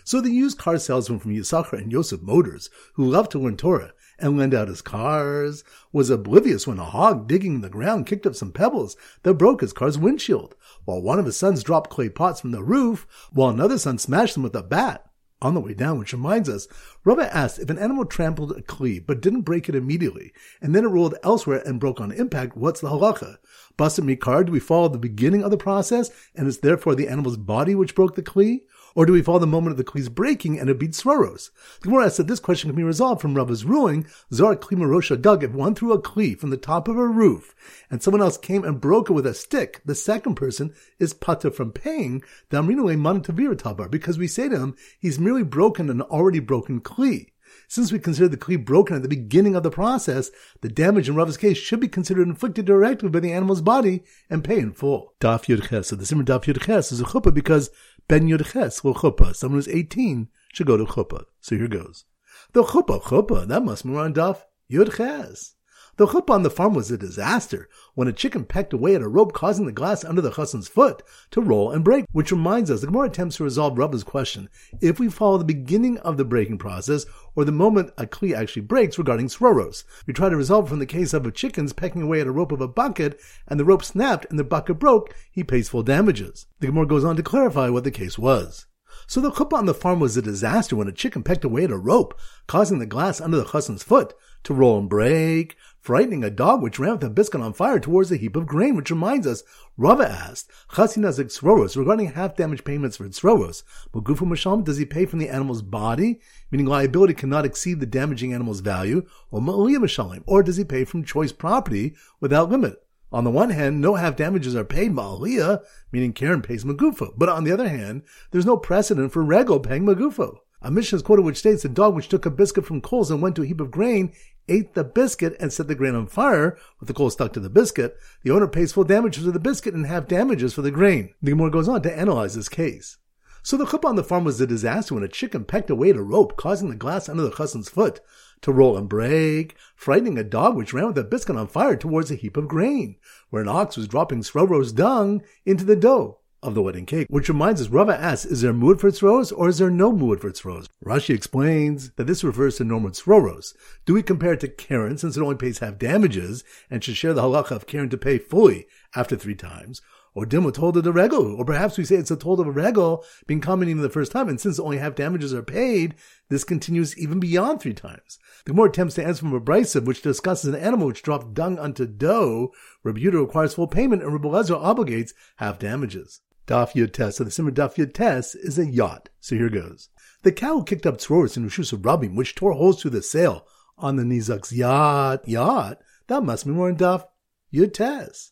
So 0.04 0.22
the 0.22 0.32
used 0.32 0.58
car 0.58 0.78
salesman 0.78 1.20
from 1.20 1.36
Yisachar 1.36 1.74
and 1.74 1.92
Yosef 1.92 2.22
Motors, 2.22 2.70
who 2.94 3.06
loved 3.06 3.30
to 3.34 3.40
learn 3.40 3.58
Torah, 3.58 3.94
and 4.20 4.38
lend 4.38 4.54
out 4.54 4.68
his 4.68 4.82
cars, 4.82 5.64
was 5.92 6.10
oblivious 6.10 6.66
when 6.66 6.80
a 6.80 6.86
hog 6.86 7.28
digging 7.28 7.56
in 7.56 7.62
the 7.62 7.70
ground 7.70 8.06
kicked 8.06 8.26
up 8.26 8.36
some 8.36 8.52
pebbles 8.52 8.98
that 9.24 9.36
broke 9.36 9.62
his 9.62 9.74
car's 9.74 9.98
windshield, 9.98 10.56
while 10.86 11.02
one 11.02 11.20
of 11.20 11.26
his 11.26 11.38
sons 11.38 11.64
dropped 11.64 11.90
clay 11.90 12.10
pots 12.10 12.42
from 12.42 12.52
the 12.52 12.64
roof, 12.64 13.08
while 13.32 13.50
another 13.50 13.78
son 13.78 13.98
smashed 13.98 14.34
them 14.34 14.44
with 14.44 14.56
a 14.56 14.64
bat. 14.64 15.04
On 15.40 15.54
the 15.54 15.60
way 15.60 15.76
down, 15.76 16.00
which 16.00 16.14
reminds 16.14 16.50
us, 16.50 16.68
Rabbi 17.04 17.26
asked 17.26 17.60
if 17.60 17.70
an 17.70 17.78
animal 17.78 18.06
trampled 18.06 18.54
a 18.54 18.62
kli 18.64 19.06
but 19.06 19.22
didn't 19.22 19.42
break 19.42 19.70
it 19.70 19.76
immediately, 19.76 20.34
and 20.62 20.74
then 20.74 20.84
it 20.84 20.88
rolled 20.88 21.14
elsewhere 21.22 21.62
and 21.64 21.80
broke 21.80 22.02
on 22.02 22.12
impact, 22.12 22.58
what's 22.58 22.82
the 22.82 22.90
halacha? 22.90 23.38
Basim 23.78 24.12
mikar, 24.12 24.48
do 24.48 24.52
we 24.52 24.60
follow 24.60 24.88
the 24.88 24.98
beginning 24.98 25.44
of 25.44 25.52
the 25.52 25.58
process, 25.58 26.10
and 26.36 26.48
it's 26.48 26.58
therefore 26.58 26.96
the 26.96 27.08
animal's 27.08 27.38
body 27.38 27.76
which 27.76 27.94
broke 27.94 28.16
the 28.16 28.24
kli? 28.24 28.62
Or 28.98 29.06
do 29.06 29.14
we 29.14 29.22
follow 29.22 29.38
the 29.38 29.46
moment 29.46 29.74
of 29.74 29.78
the 29.78 29.84
Kli's 29.84 30.10
breaking 30.10 30.60
and 30.60 30.72
it 30.72 30.80
beats 30.80 31.04
Svaros? 31.04 31.52
The 31.82 31.90
Gemara 31.90 32.10
that 32.10 32.26
this 32.26 32.40
question 32.40 32.72
can 32.72 32.76
be 32.76 32.84
resolved 32.84 33.22
from 33.22 33.36
Rava's 33.36 33.64
ruling, 33.64 34.08
Zar 34.34 34.56
Kli 34.56 34.76
Marosha 34.76 35.22
Gag, 35.22 35.44
if 35.44 35.52
one 35.52 35.76
threw 35.76 35.94
a 35.94 36.02
Kli 36.02 36.36
from 36.36 36.50
the 36.50 36.58
top 36.58 36.88
of 36.88 36.98
a 36.98 37.06
roof 37.06 37.54
and 37.92 38.02
someone 38.02 38.24
else 38.24 38.40
came 38.40 38.64
and 38.64 38.82
broke 38.82 39.12
it 39.12 39.14
with 39.14 39.28
a 39.28 39.36
stick, 39.36 39.82
the 39.86 39.94
second 39.94 40.34
person 40.34 40.74
is 40.98 41.14
pata 41.14 41.52
from 41.52 41.72
paying 41.72 42.24
the 42.50 42.58
Amrinule 42.58 42.98
Manatavira 42.98 43.56
Tabar, 43.56 43.88
because 43.88 44.18
we 44.18 44.28
say 44.28 44.50
to 44.50 44.58
him, 44.58 44.76
he's 44.98 45.20
merely 45.20 45.44
broken 45.44 45.92
an 45.92 46.02
already 46.02 46.40
broken 46.40 46.82
Kli. 46.82 47.28
Since 47.68 47.92
we 47.92 48.00
consider 48.00 48.30
the 48.30 48.38
Kli 48.38 48.64
broken 48.64 48.96
at 48.96 49.04
the 49.04 49.10
beginning 49.10 49.56
of 49.56 49.64
the 49.64 49.70
process, 49.70 50.32
the 50.62 50.70
damage 50.70 51.08
in 51.08 51.16
Rava's 51.16 51.38
case 51.38 51.58
should 51.58 51.80
be 51.80 51.88
considered 51.88 52.28
inflicted 52.28 52.66
directly 52.66 53.10
by 53.10 53.20
the 53.20 53.32
animal's 53.32 53.62
body 53.62 54.04
and 54.30 54.44
pay 54.44 54.60
in 54.60 54.72
full. 54.72 55.14
Daf 55.20 55.46
Yud 55.46 55.70
Ches. 55.70 55.90
So 55.90 55.96
the 55.96 56.06
Simmer 56.06 56.24
Daf 56.24 56.46
Yud 56.46 56.62
Ches 56.66 56.92
is 56.92 57.02
a 57.02 57.06
chuppah 57.06 57.34
because 57.34 57.70
Ben 58.08 58.28
Yud 58.28 58.54
Ches 58.54 58.84
will 58.84 58.96
chuppah. 58.96 59.36
Someone 59.36 59.58
who's 59.58 59.68
18 59.68 60.30
should 60.54 60.68
go 60.68 60.78
to 60.78 60.86
chuppah. 60.86 61.26
So 61.42 61.58
here 61.58 61.68
goes. 61.68 62.06
The 62.54 62.64
chuppah, 62.64 63.02
chuppah, 63.02 63.48
that 63.48 63.64
must 63.64 63.86
be 63.86 63.96
on 63.96 64.14
Daf 64.14 64.44
Yud 64.72 64.96
Ches. 64.96 65.56
The 65.98 66.06
chuppah 66.06 66.30
on 66.30 66.44
the 66.44 66.52
farm 66.52 66.76
was 66.76 66.92
a 66.92 66.98
disaster 66.98 67.68
when 67.96 68.08
a 68.08 68.14
chicken 68.14 68.46
pecked 68.46 68.72
away 68.72 68.94
at 68.94 69.02
a 69.02 69.08
rope, 69.08 69.34
causing 69.34 69.66
the 69.66 69.72
glass 69.72 70.06
under 70.06 70.22
the 70.22 70.30
chassan's 70.30 70.68
foot 70.68 71.02
to 71.32 71.42
roll 71.42 71.72
and 71.72 71.84
break. 71.84 72.06
Which 72.12 72.32
reminds 72.32 72.70
us, 72.70 72.82
the 72.82 72.88
Gemara 72.88 73.08
attempts 73.08 73.38
to 73.38 73.44
resolve 73.44 73.80
Rabba's 73.80 74.04
question 74.04 74.48
if 74.80 75.00
we 75.00 75.10
follow 75.10 75.40
the 75.40 75.44
beginning 75.44 75.98
of 76.00 76.18
the 76.18 76.24
breaking 76.24 76.60
process 76.60 77.08
or 77.36 77.46
the 77.46 77.52
moment 77.52 77.94
a 77.98 78.06
kli 78.06 78.36
actually 78.36 78.62
breaks 78.62 79.00
regarding 79.00 79.28
sroros. 79.28 79.86
We 80.06 80.14
try 80.14 80.30
to 80.30 80.38
resolve 80.38 80.70
from 80.70 80.78
the 80.78 80.86
case 80.86 81.16
of 81.16 81.26
a 81.26 81.32
chicken's 81.32 81.74
pecking 81.74 82.04
away 82.04 82.22
at 82.22 82.28
a 82.28 82.32
rope 82.32 82.52
of 82.52 82.62
a 82.62 82.68
bucket 82.68 83.20
and 83.48 83.60
the 83.60 83.66
rope 83.66 83.84
snapped 83.84 84.28
and 84.30 84.38
the 84.38 84.44
bucket 84.44 84.78
broke, 84.78 85.16
he 85.32 85.44
pays 85.44 85.70
full 85.70 85.82
damages. 85.82 86.46
The 86.60 86.68
Gemara 86.68 86.86
goes 86.86 87.06
on 87.06 87.16
to 87.16 87.24
clarify 87.24 87.70
what 87.70 87.84
the 87.84 87.90
case 87.90 88.20
was. 88.20 88.68
So 89.08 89.20
the 89.20 89.32
chuppah 89.32 89.58
on 89.58 89.66
the 89.66 89.74
farm 89.74 90.00
was 90.00 90.16
a 90.16 90.22
disaster 90.22 90.76
when 90.76 90.88
a 90.88 90.92
chicken 90.92 91.24
pecked 91.24 91.44
away 91.44 91.64
at 91.64 91.72
a 91.72 91.78
rope, 91.78 92.20
causing 92.46 92.78
the 92.78 92.86
glass 92.86 93.20
under 93.20 93.38
the 93.38 93.46
chassan's 93.46 93.82
foot 93.82 94.14
to 94.44 94.54
roll 94.54 94.78
and 94.78 94.90
break, 94.90 95.56
frightening 95.80 96.24
a 96.24 96.30
dog 96.30 96.62
which 96.62 96.80
ran 96.80 96.94
with 96.94 97.04
a 97.04 97.10
biscuit 97.10 97.42
on 97.42 97.54
fire 97.54 97.80
towards 97.80 98.12
a 98.12 98.18
heap 98.18 98.36
of 98.36 98.46
grain, 98.46 98.76
which 98.76 98.92
reminds 98.92 99.26
us, 99.26 99.44
Rava 99.78 100.10
asked, 100.10 100.52
Chasinas 100.72 101.18
Tzroros, 101.18 101.78
regarding 101.78 102.12
half 102.12 102.36
damage 102.36 102.64
payments 102.64 102.98
for 102.98 103.08
Tzroros, 103.08 103.64
Mugufu 103.94 104.28
Masham, 104.28 104.64
does 104.64 104.78
he 104.78 104.86
pay 104.86 105.06
from 105.06 105.20
the 105.20 105.30
animal's 105.30 105.62
body, 105.62 106.20
meaning 106.52 106.66
liability 106.66 107.14
cannot 107.14 107.46
exceed 107.46 107.80
the 107.80 107.86
damaging 107.86 108.34
animal's 108.34 108.60
value, 108.60 109.08
or 109.32 109.40
Ma'aliyah 109.40 109.78
Mashalim, 109.78 110.24
or 110.26 110.44
does 110.44 110.58
he 110.58 110.64
pay 110.66 110.84
from 110.84 111.06
choice 111.06 111.32
property 111.32 111.96
without 112.20 112.50
limit? 112.50 112.84
On 113.10 113.24
the 113.24 113.32
one 113.32 113.52
hand, 113.52 113.80
no 113.80 113.96
half 113.96 114.18
damages 114.18 114.56
are 114.56 114.66
paid 114.66 114.92
Ma'aliyah, 114.92 115.64
meaning 115.94 116.12
Keren 116.12 116.42
pays 116.42 116.66
Magufa, 116.66 117.14
but 117.16 117.30
on 117.30 117.46
the 117.46 117.54
other 117.54 117.70
hand, 117.70 118.04
there's 118.32 118.46
no 118.46 118.58
precedent 118.58 119.14
for 119.14 119.24
Rego 119.24 119.64
paying 119.64 119.86
Magufo. 119.86 120.40
A 120.62 120.72
Mishnah 120.72 120.98
is 120.98 121.02
quoted 121.04 121.24
which 121.24 121.38
states 121.38 121.64
a 121.66 121.70
dog 121.70 121.96
which 121.96 122.10
took 122.10 122.26
a 122.26 122.32
biscuit 122.32 122.66
from 122.66 122.82
coals 122.82 123.12
and 123.12 123.22
went 123.22 123.36
to 123.36 123.44
a 123.44 123.46
heap 123.46 123.62
of 123.62 123.72
grain 123.72 124.12
ate 124.50 124.74
the 124.74 124.84
biscuit 124.84 125.36
and 125.40 125.52
set 125.52 125.68
the 125.68 125.76
grain 125.76 125.96
on 125.96 126.08
fire 126.08 126.58
with 126.80 126.88
the 126.88 126.94
coal 126.94 127.10
stuck 127.10 127.34
to 127.34 127.40
the 127.40 127.50
biscuit. 127.50 127.98
The 128.24 128.32
owner 128.32 128.48
pays 128.48 128.74
full 128.74 128.84
damages 128.84 129.26
for 129.26 129.32
the 129.32 129.40
biscuit 129.40 129.74
and 129.74 129.86
half 129.86 130.08
damages 130.08 130.54
for 130.54 130.62
the 130.62 130.72
grain. 130.72 131.14
The 131.22 131.32
Gemara 131.32 131.52
goes 131.52 131.68
on 131.68 131.82
to 131.84 131.98
analyze 131.98 132.36
this 132.36 132.50
case. 132.50 132.98
So 133.44 133.56
the 133.56 133.66
chuppah 133.66 133.90
on 133.90 133.96
the 133.96 134.04
farm 134.04 134.26
was 134.26 134.42
a 134.42 134.48
disaster 134.48 134.94
when 134.94 135.04
a 135.04 135.08
chicken 135.08 135.46
pecked 135.46 135.70
away 135.70 135.92
at 135.92 135.96
a 135.96 136.04
rope, 136.04 136.36
causing 136.36 136.70
the 136.70 136.76
glass 136.76 137.08
under 137.08 137.24
the 137.24 137.32
chassan's 137.32 137.70
foot 137.70 138.02
to 138.42 138.52
roll 138.52 138.78
and 138.78 138.90
break, 138.90 139.56
frightening 139.76 140.18
a 140.18 140.24
dog 140.24 140.58
which 140.58 140.74
ran 140.74 140.88
with 140.88 140.98
a 140.98 141.04
biscuit 141.04 141.38
on 141.38 141.48
fire 141.48 141.78
towards 141.78 142.12
a 142.12 142.16
heap 142.16 142.36
of 142.36 142.48
grain, 142.48 142.98
where 143.30 143.42
an 143.42 143.48
ox 143.48 143.78
was 143.78 143.88
dropping 143.88 144.22
Srovro's 144.22 144.74
dung 144.74 145.22
into 145.46 145.64
the 145.64 145.78
dough 145.78 146.20
of 146.44 146.56
the 146.56 146.62
wedding 146.62 146.86
cake. 146.86 147.08
Which 147.10 147.30
reminds 147.30 147.62
us, 147.62 147.70
Rava 147.70 148.00
asks, 148.00 148.26
is 148.26 148.42
there 148.42 148.54
mood 148.54 148.80
for 148.80 148.92
tzroros 148.92 149.34
or 149.36 149.50
is 149.50 149.58
there 149.58 149.70
no 149.70 149.92
mood 149.92 150.22
for 150.22 150.30
tzroros? 150.30 150.68
Rashi 150.86 151.14
explains 151.14 151.92
that 151.92 152.08
this 152.08 152.24
refers 152.24 152.58
to 152.58 152.64
normal 152.64 152.92
tzroros. 152.92 153.54
Do 153.86 153.94
we 153.94 154.04
compare 154.04 154.34
it 154.34 154.40
to 154.42 154.48
Keren 154.48 154.98
since 154.98 155.18
it 155.18 155.22
only 155.22 155.36
pays 155.36 155.60
half 155.60 155.78
damages 155.78 156.44
and 156.70 156.84
should 156.84 156.98
share 156.98 157.14
the 157.14 157.24
halacha 157.24 157.52
of 157.52 157.68
Keren 157.68 157.90
to 157.90 157.98
pay 157.98 158.18
fully 158.18 158.68
after 158.96 159.16
three 159.16 159.36
times? 159.36 159.82
Or 160.14 160.26
Dimma 160.26 160.52
told 160.52 160.76
of 160.78 160.84
the 160.84 160.92
regel, 160.92 161.36
or 161.36 161.46
perhaps 161.46 161.78
we 161.78 161.86
say 161.86 161.96
it's 161.96 162.10
a 162.10 162.16
told 162.16 162.40
of 162.40 162.48
a 162.48 162.52
regel 162.52 163.06
being 163.28 163.40
common 163.40 163.70
even 163.70 163.84
the 163.84 163.90
first 163.90 164.12
time, 164.12 164.28
and 164.28 164.42
since 164.42 164.60
only 164.60 164.80
half 164.80 164.96
damages 164.96 165.32
are 165.32 165.44
paid, 165.44 165.94
this 166.30 166.44
continues 166.44 166.98
even 166.98 167.20
beyond 167.20 167.62
three 167.62 167.76
times. 167.76 168.18
The 168.46 168.54
more 168.54 168.66
attempts 168.66 168.96
to 168.96 169.06
answer 169.06 169.20
from 169.20 169.36
a 169.36 169.40
brisa, 169.40 169.86
which 169.86 170.02
discusses 170.02 170.52
an 170.52 170.60
animal 170.60 170.88
which 170.88 171.04
dropped 171.04 171.36
dung 171.36 171.60
onto 171.60 171.86
dough, 171.86 172.52
Rabbi 172.84 173.02
requires 173.02 173.54
full 173.54 173.68
payment, 173.68 174.02
and 174.02 174.12
Rabbi 174.12 174.28
obligates 174.30 175.14
half 175.36 175.60
damages. 175.60 176.22
Daf 176.48 176.72
Yud. 176.72 177.14
So 177.14 177.24
the 177.24 177.32
Simmer 177.32 177.52
Daf 177.52 177.76
Yud 177.76 178.36
is 178.36 178.58
a 178.58 178.66
yacht. 178.66 179.10
So 179.20 179.36
here 179.36 179.50
goes. 179.50 179.90
The 180.24 180.32
cow 180.32 180.62
kicked 180.62 180.86
up 180.86 180.98
Tzroris 180.98 181.38
in 181.38 181.46
Rishus 181.46 181.74
Rabim, 181.78 182.16
which 182.16 182.34
tore 182.36 182.54
holes 182.54 182.82
through 182.82 182.92
the 182.92 183.04
sail 183.04 183.46
on 183.78 183.98
the 183.98 184.04
Nizak's 184.04 184.52
yacht. 184.52 185.28
Yacht? 185.28 185.80
That 186.08 186.24
must 186.24 186.46
be 186.46 186.52
more 186.52 186.70
in 186.70 186.78
Daf 186.78 187.06
Yud 187.54 187.74
Tes. 187.74 188.32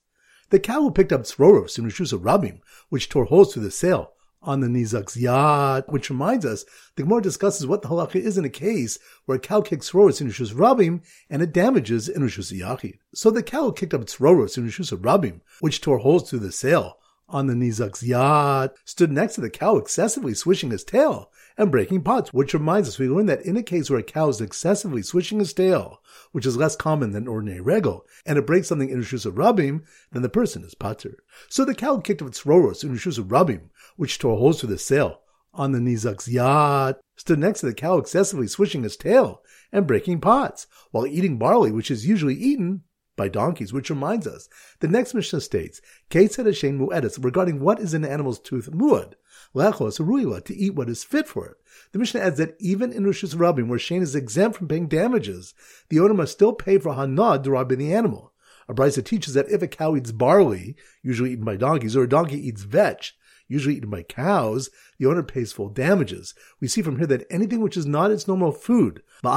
The 0.50 0.60
cow 0.60 0.82
who 0.82 0.92
picked 0.92 1.12
up 1.12 1.24
Tzroros 1.24 1.78
in 1.78 1.86
Rishus 1.86 2.18
Rabim, 2.18 2.62
which 2.90 3.10
tore 3.10 3.26
holes 3.26 3.54
through 3.54 3.64
the 3.64 3.72
sail 3.72 4.14
on 4.42 4.62
the 4.62 4.68
Nizak's 4.68 5.18
yacht, 5.18 5.92
which 5.92 6.10
reminds 6.10 6.46
us, 6.46 6.66
the 6.96 7.04
Gemara 7.04 7.22
discusses 7.22 7.66
what 7.66 7.82
the 7.82 7.88
halacha 7.90 8.16
is 8.16 8.38
in 8.38 8.46
a 8.46 8.50
case 8.50 9.00
where 9.26 9.38
a 9.38 9.42
cow 9.42 9.60
kicks 9.60 9.92
Tzroros 9.92 10.22
in 10.22 10.30
Rishus 10.30 10.54
Rabim 10.54 11.02
and 11.30 11.42
it 11.42 11.52
damages 11.52 12.08
in 12.08 12.22
Rishus 12.22 12.58
Yachid. 12.58 13.00
So 13.14 13.32
the 13.32 13.44
cow 13.44 13.72
kicked 13.72 13.94
up 13.94 14.02
Tzroros 14.02 14.58
in 14.58 14.68
Rishus 14.68 14.96
Rabim, 14.96 15.42
which 15.60 15.82
tore 15.82 15.98
holes 15.98 16.30
through 16.30 16.40
the 16.40 16.52
sail 16.52 17.00
on 17.28 17.48
the 17.48 17.54
Nizak's 17.54 18.04
yacht, 18.04 18.76
stood 18.86 19.12
next 19.12 19.36
to 19.36 19.42
the 19.42 19.50
cow 19.50 19.78
excessively 19.78 20.34
swishing 20.34 20.72
his 20.72 20.84
tail 20.84 21.32
and 21.58 21.72
breaking 21.72 22.02
pots, 22.02 22.34
which 22.34 22.54
reminds 22.54 22.88
us 22.88 23.00
we 23.00 23.08
learned 23.08 23.30
that 23.30 23.46
in 23.46 23.58
a 23.58 23.64
case 23.64 23.90
where 23.90 24.00
a 24.00 24.04
cow 24.04 24.30
is 24.30 24.42
excessively 24.42 25.02
swishing 25.02 25.40
his 25.40 25.54
tail, 25.54 26.02
which 26.32 26.46
is 26.46 26.58
less 26.58 26.76
common 26.76 27.12
than 27.12 27.28
ordinary 27.28 27.62
regel, 27.62 28.06
and 28.26 28.38
it 28.38 28.46
breaks 28.46 28.68
something 28.68 28.90
in 28.90 29.00
Rishus 29.00 29.26
Rabim, 29.26 29.84
then 30.12 30.22
the 30.22 30.30
person 30.30 30.64
is 30.64 30.76
pater. 30.76 31.18
So 31.50 31.66
the 31.66 31.76
cow 31.76 31.98
kicked 31.98 32.22
up 32.22 32.28
its 32.28 32.44
roros 32.44 32.84
in 32.84 32.94
Rishus 32.94 33.20
Rabim, 33.20 33.70
which 33.96 34.20
tore 34.20 34.38
holes 34.38 34.60
through 34.60 34.70
the 34.70 34.78
sail 34.78 35.22
on 35.54 35.72
the 35.72 35.80
Nizak's 35.80 36.28
yacht, 36.28 37.00
stood 37.16 37.40
next 37.40 37.62
to 37.62 37.66
the 37.68 37.74
cow 37.74 37.98
excessively 37.98 38.48
swishing 38.48 38.84
his 38.84 38.98
tail 38.98 39.42
and 39.72 39.88
breaking 39.88 40.20
pots, 40.20 40.68
while 40.92 41.08
eating 41.08 41.38
barley, 41.38 41.72
which 41.72 41.90
is 41.90 42.06
usually 42.06 42.36
eaten 42.36 42.84
by 43.16 43.28
donkeys, 43.28 43.72
which 43.74 43.90
reminds 43.90 44.28
us, 44.28 44.50
the 44.80 44.88
next 44.88 45.14
Mishnah 45.14 45.42
states, 45.42 45.82
Kate 46.10 46.32
said 46.32 46.46
Hashem 46.46 46.80
mu'edis, 46.80 47.24
regarding 47.24 47.60
what 47.60 47.80
is 47.80 47.94
in 47.94 48.02
the 48.02 48.12
animal's 48.12 48.40
tooth 48.40 48.70
muad, 48.72 49.14
lechos 49.54 50.00
ruila, 50.00 50.44
to 50.46 50.56
eat 50.56 50.76
what 50.76 50.90
is 50.90 51.04
fit 51.04 51.28
for 51.28 51.46
it. 51.46 51.58
The 51.92 52.00
Mishnah 52.00 52.20
adds 52.20 52.38
that 52.38 52.56
even 52.60 52.92
in 52.92 53.06
Rishus 53.06 53.36
Rabim, 53.36 53.68
where 53.68 53.80
Shane 53.80 54.02
is 54.02 54.16
exempt 54.16 54.58
from 54.58 54.68
paying 54.68 54.88
damages, 54.88 55.54
the 55.90 56.00
owner 56.00 56.14
must 56.14 56.34
still 56.34 56.54
pay 56.54 56.78
for 56.78 56.94
hanad 56.94 57.44
derived 57.44 57.70
by 57.70 57.76
the 57.76 57.94
animal. 57.94 58.34
A 58.68 58.74
brisa 58.74 59.06
teaches 59.06 59.36
that 59.36 59.50
if 59.50 59.62
a 59.62 59.68
cow 59.68 59.96
eats 59.96 60.12
barley, 60.12 60.76
usually 61.04 61.32
eaten 61.34 61.46
by 61.46 61.56
donkeys, 61.56 61.96
or 61.96 62.04
a 62.04 62.10
donkey 62.10 62.48
eats 62.48 62.64
vetch, 62.64 63.14
usually 63.48 63.76
eaten 63.76 63.90
by 63.90 64.04
cows, 64.04 64.70
the 65.00 65.06
owner 65.06 65.24
pays 65.24 65.52
full 65.52 65.70
damages. 65.70 66.34
We 66.60 66.68
see 66.68 66.82
from 66.82 66.98
here 66.98 67.08
that 67.08 67.26
anything 67.30 67.62
which 67.62 67.78
is 67.78 67.86
not 67.86 68.12
its 68.12 68.28
normal 68.28 68.52
food, 68.52 69.02
but 69.24 69.32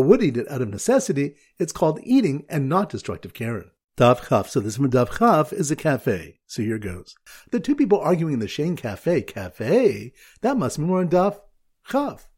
would 0.00 0.22
eat 0.22 0.36
it 0.36 0.50
out 0.50 0.62
of 0.62 0.68
necessity, 0.68 1.36
it's 1.58 1.72
called 1.72 2.00
eating 2.02 2.44
and 2.48 2.68
not 2.68 2.88
destructive 2.88 3.34
Keren. 3.34 3.70
Daf 3.96 4.28
Chaf. 4.28 4.48
So 4.48 4.60
this 4.60 4.78
Daf 4.78 5.18
Chaf 5.18 5.52
is 5.52 5.70
a 5.70 5.76
cafe. 5.76 6.38
So 6.46 6.62
here 6.62 6.78
goes. 6.78 7.14
The 7.50 7.60
two 7.60 7.74
people 7.74 8.00
arguing 8.00 8.34
in 8.34 8.40
the 8.40 8.48
Shane 8.48 8.74
Cafe, 8.74 9.22
cafe, 9.22 10.14
that 10.40 10.56
must 10.56 10.78
be 10.78 10.84
more 10.84 11.02
in 11.02 11.10
Daf 11.10 11.38
Chaf. 11.86 12.29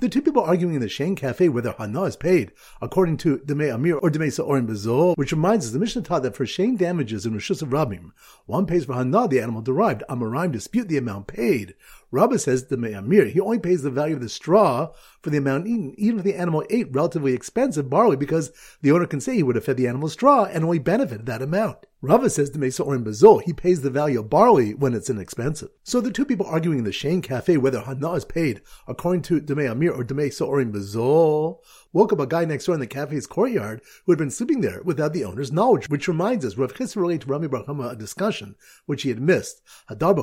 The 0.00 0.08
two 0.08 0.22
people 0.22 0.42
arguing 0.42 0.74
in 0.74 0.80
the 0.80 0.88
Shane 0.88 1.16
Cafe 1.16 1.48
whether 1.48 1.72
Hana 1.72 2.04
is 2.04 2.16
paid 2.16 2.52
according 2.80 3.16
to 3.18 3.38
Demei 3.38 3.74
Amir 3.74 3.96
or 3.96 4.10
Demei 4.10 4.32
Sa'orim 4.32 4.66
Bezol, 4.66 5.16
which 5.16 5.32
reminds 5.32 5.66
us 5.66 5.72
the 5.72 5.78
Mishnah 5.78 6.02
taught 6.02 6.22
that 6.22 6.36
for 6.36 6.46
Shane 6.46 6.76
damages 6.76 7.26
in 7.26 7.34
Rishus 7.34 7.62
of 7.62 7.70
Rabim, 7.70 8.12
one 8.46 8.66
pays 8.66 8.84
for 8.84 8.94
Hana, 8.94 9.28
the 9.28 9.40
animal 9.40 9.62
derived. 9.62 10.02
Amoraim 10.08 10.52
dispute 10.52 10.88
the 10.88 10.96
amount 10.96 11.26
paid. 11.26 11.74
Rabba 12.10 12.38
says 12.38 12.66
the 12.66 12.98
Amir, 12.98 13.26
he 13.26 13.38
only 13.38 13.58
pays 13.58 13.82
the 13.82 13.90
value 13.90 14.14
of 14.14 14.22
the 14.22 14.30
straw 14.30 14.92
for 15.20 15.28
the 15.28 15.36
amount 15.36 15.66
eaten, 15.66 15.94
even 15.98 16.18
if 16.18 16.24
the 16.24 16.34
animal 16.34 16.64
ate 16.70 16.94
relatively 16.94 17.34
expensive 17.34 17.90
barley, 17.90 18.16
because 18.16 18.50
the 18.80 18.92
owner 18.92 19.06
can 19.06 19.20
say 19.20 19.34
he 19.34 19.42
would 19.42 19.56
have 19.56 19.64
fed 19.64 19.76
the 19.76 19.86
animal 19.86 20.08
straw 20.08 20.44
and 20.44 20.64
only 20.64 20.78
benefited 20.78 21.26
that 21.26 21.42
amount. 21.42 21.86
Rava 22.00 22.30
says 22.30 22.50
to 22.50 22.58
Mesa 22.58 22.84
Orin 22.84 23.04
Bazol, 23.04 23.42
he 23.42 23.52
pays 23.52 23.82
the 23.82 23.90
value 23.90 24.20
of 24.20 24.30
barley 24.30 24.72
when 24.72 24.94
it's 24.94 25.10
inexpensive. 25.10 25.70
So 25.82 26.00
the 26.00 26.12
two 26.12 26.24
people 26.24 26.46
arguing 26.46 26.78
in 26.78 26.84
the 26.84 26.92
Shane 26.92 27.20
Cafe 27.20 27.56
whether 27.56 27.80
Hana 27.80 28.12
is 28.12 28.24
paid 28.24 28.62
according 28.86 29.22
to 29.22 29.40
Demei 29.40 29.70
Amir 29.70 29.92
or 29.92 30.04
Demei 30.04 30.32
So'orim 30.32 30.72
Bazol 30.72 31.58
woke 31.92 32.12
up 32.12 32.20
a 32.20 32.26
guy 32.26 32.44
next 32.44 32.66
door 32.66 32.74
in 32.74 32.80
the 32.80 32.86
cafe's 32.86 33.26
courtyard 33.26 33.80
who 34.04 34.12
had 34.12 34.18
been 34.18 34.30
sleeping 34.30 34.60
there 34.60 34.82
without 34.84 35.12
the 35.12 35.24
owner's 35.24 35.52
knowledge, 35.52 35.88
which 35.88 36.08
reminds 36.08 36.44
us, 36.44 36.56
Rav 36.56 36.74
Chis 36.74 36.96
related 36.96 37.22
to 37.22 37.28
Rami 37.28 37.48
bar 37.48 37.64
Chama 37.64 37.92
a 37.92 37.96
discussion 37.96 38.56
which 38.86 39.02
he 39.02 39.08
had 39.08 39.20
missed. 39.20 39.62
Hadar 39.88 40.16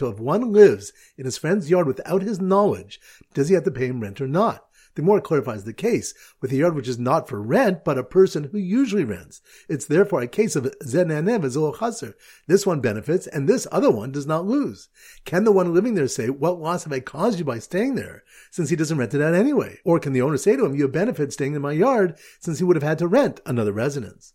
If 0.00 0.20
one 0.20 0.52
lives 0.52 0.92
in 1.16 1.24
his 1.24 1.38
friend's 1.38 1.70
yard 1.70 1.86
without 1.86 2.22
his 2.22 2.40
knowledge, 2.40 3.00
does 3.34 3.48
he 3.48 3.54
have 3.54 3.64
to 3.64 3.70
pay 3.70 3.86
him 3.86 4.00
rent 4.00 4.20
or 4.20 4.28
not? 4.28 4.69
The 4.94 5.02
more 5.02 5.18
it 5.18 5.24
clarifies 5.24 5.64
the 5.64 5.72
case, 5.72 6.14
with 6.40 6.52
a 6.52 6.56
yard 6.56 6.74
which 6.74 6.88
is 6.88 6.98
not 6.98 7.28
for 7.28 7.40
rent, 7.40 7.84
but 7.84 7.98
a 7.98 8.04
person 8.04 8.44
who 8.44 8.58
usually 8.58 9.04
rents. 9.04 9.40
It's 9.68 9.86
therefore 9.86 10.20
a 10.22 10.28
case 10.28 10.56
of 10.56 10.72
zenanev 10.84 11.42
chaser. 11.78 12.16
This 12.46 12.66
one 12.66 12.80
benefits, 12.80 13.26
and 13.26 13.48
this 13.48 13.66
other 13.70 13.90
one 13.90 14.12
does 14.12 14.26
not 14.26 14.46
lose. 14.46 14.88
Can 15.24 15.44
the 15.44 15.52
one 15.52 15.74
living 15.74 15.94
there 15.94 16.08
say, 16.08 16.28
what 16.28 16.60
loss 16.60 16.84
have 16.84 16.92
I 16.92 17.00
caused 17.00 17.38
you 17.38 17.44
by 17.44 17.58
staying 17.58 17.94
there, 17.94 18.24
since 18.50 18.70
he 18.70 18.76
doesn't 18.76 18.98
rent 18.98 19.14
it 19.14 19.22
out 19.22 19.34
anyway? 19.34 19.78
Or 19.84 19.98
can 19.98 20.12
the 20.12 20.22
owner 20.22 20.36
say 20.36 20.56
to 20.56 20.64
him, 20.64 20.74
you 20.74 20.82
have 20.82 20.92
benefit 20.92 21.32
staying 21.32 21.54
in 21.54 21.62
my 21.62 21.72
yard, 21.72 22.18
since 22.40 22.58
he 22.58 22.64
would 22.64 22.76
have 22.76 22.82
had 22.82 22.98
to 22.98 23.06
rent 23.06 23.40
another 23.46 23.72
residence? 23.72 24.34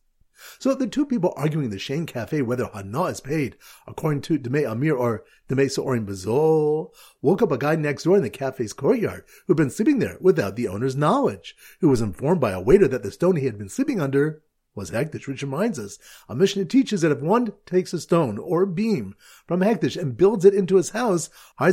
So 0.60 0.74
the 0.74 0.88
two 0.88 1.06
people 1.06 1.34
arguing 1.36 1.66
in 1.66 1.72
the 1.72 1.80
Shane 1.80 2.06
Cafe 2.06 2.42
whether 2.42 2.70
Hana 2.74 3.04
is 3.06 3.20
paid 3.20 3.58
according 3.88 4.22
to 4.22 4.38
Deme 4.38 4.66
Amir 4.66 4.96
or 4.96 5.24
Deme 5.48 5.70
So'orim 5.70 6.06
Bazol 6.06 6.92
woke 7.22 7.42
up 7.42 7.52
a 7.52 7.58
guy 7.58 7.76
next 7.76 8.04
door 8.04 8.18
in 8.18 8.24
the 8.24 8.30
cafe's 8.30 8.74
courtyard 8.74 9.24
who'd 9.48 9.58
been 9.58 9.70
sleeping 9.70 10.00
there 10.00 10.18
without 10.20 10.56
the 10.56 10.68
owner's 10.68 10.96
knowledge, 10.96 11.56
who 11.82 11.90
was 11.90 12.02
informed 12.02 12.42
by 12.42 12.52
a 12.52 12.62
waiter 12.62 12.88
that 12.88 13.04
the 13.04 13.12
stone 13.12 13.36
he 13.36 13.46
had 13.46 13.58
been 13.58 13.70
sleeping 13.70 14.02
under 14.02 14.42
was 14.76 14.92
Hekdesh, 14.92 15.28
which 15.28 15.42
reminds 15.42 15.80
us, 15.80 15.98
a 16.28 16.36
Mishnah 16.36 16.66
teaches 16.66 17.02
that 17.02 17.12
if 17.12 17.22
one 17.22 17.54
takes 17.66 17.94
a 17.94 18.00
stone 18.00 18.38
or 18.38 18.64
a 18.64 18.68
beam 18.68 19.16
from 19.48 19.62
Hekdesh 19.62 19.96
and 19.96 20.18
builds 20.18 20.44
it 20.44 20.54
into 20.54 20.76
his 20.76 20.90
house, 20.90 21.30
he 21.58 21.66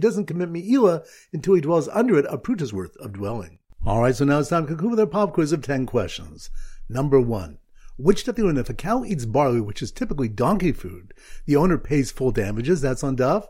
doesn't 0.00 0.26
commit 0.26 0.50
Me'ila 0.50 1.02
until 1.32 1.54
he 1.54 1.60
dwells 1.60 1.88
under 1.88 2.18
it 2.18 2.26
a 2.28 2.36
pruta's 2.36 2.72
worth 2.74 2.96
of 2.98 3.14
dwelling. 3.14 3.58
Alright, 3.84 4.14
so 4.14 4.24
now 4.24 4.38
it's 4.38 4.48
time 4.48 4.62
to 4.62 4.68
conclude 4.68 4.92
with 4.92 5.00
our 5.00 5.06
pop 5.06 5.32
quiz 5.32 5.50
of 5.50 5.62
10 5.62 5.86
questions. 5.86 6.50
Number 6.88 7.20
one. 7.20 7.58
Which 7.96 8.24
daf 8.24 8.58
if 8.58 8.70
a 8.70 8.74
cow 8.74 9.04
eats 9.04 9.26
barley, 9.26 9.60
which 9.60 9.82
is 9.82 9.90
typically 9.90 10.28
donkey 10.28 10.72
food, 10.72 11.12
the 11.46 11.56
owner 11.56 11.78
pays 11.78 12.10
full 12.12 12.30
damages? 12.30 12.80
That's 12.80 13.02
on 13.02 13.16
Daf. 13.16 13.46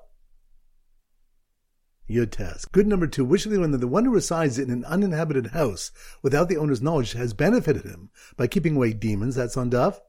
Your 2.06 2.26
test. 2.26 2.72
Good 2.72 2.86
number 2.86 3.06
two. 3.06 3.24
Which 3.24 3.46
of 3.46 3.52
the 3.52 3.58
that 3.72 3.78
the 3.78 3.86
one 3.86 4.04
who 4.04 4.10
resides 4.10 4.58
in 4.58 4.70
an 4.70 4.84
uninhabited 4.86 5.48
house 5.48 5.92
without 6.22 6.48
the 6.48 6.56
owner's 6.56 6.82
knowledge 6.82 7.12
has 7.12 7.34
benefited 7.34 7.84
him 7.84 8.10
by 8.36 8.46
keeping 8.46 8.76
away 8.76 8.94
demons? 8.94 9.36
That's 9.36 9.56
on 9.56 9.70
daf. 9.70 10.00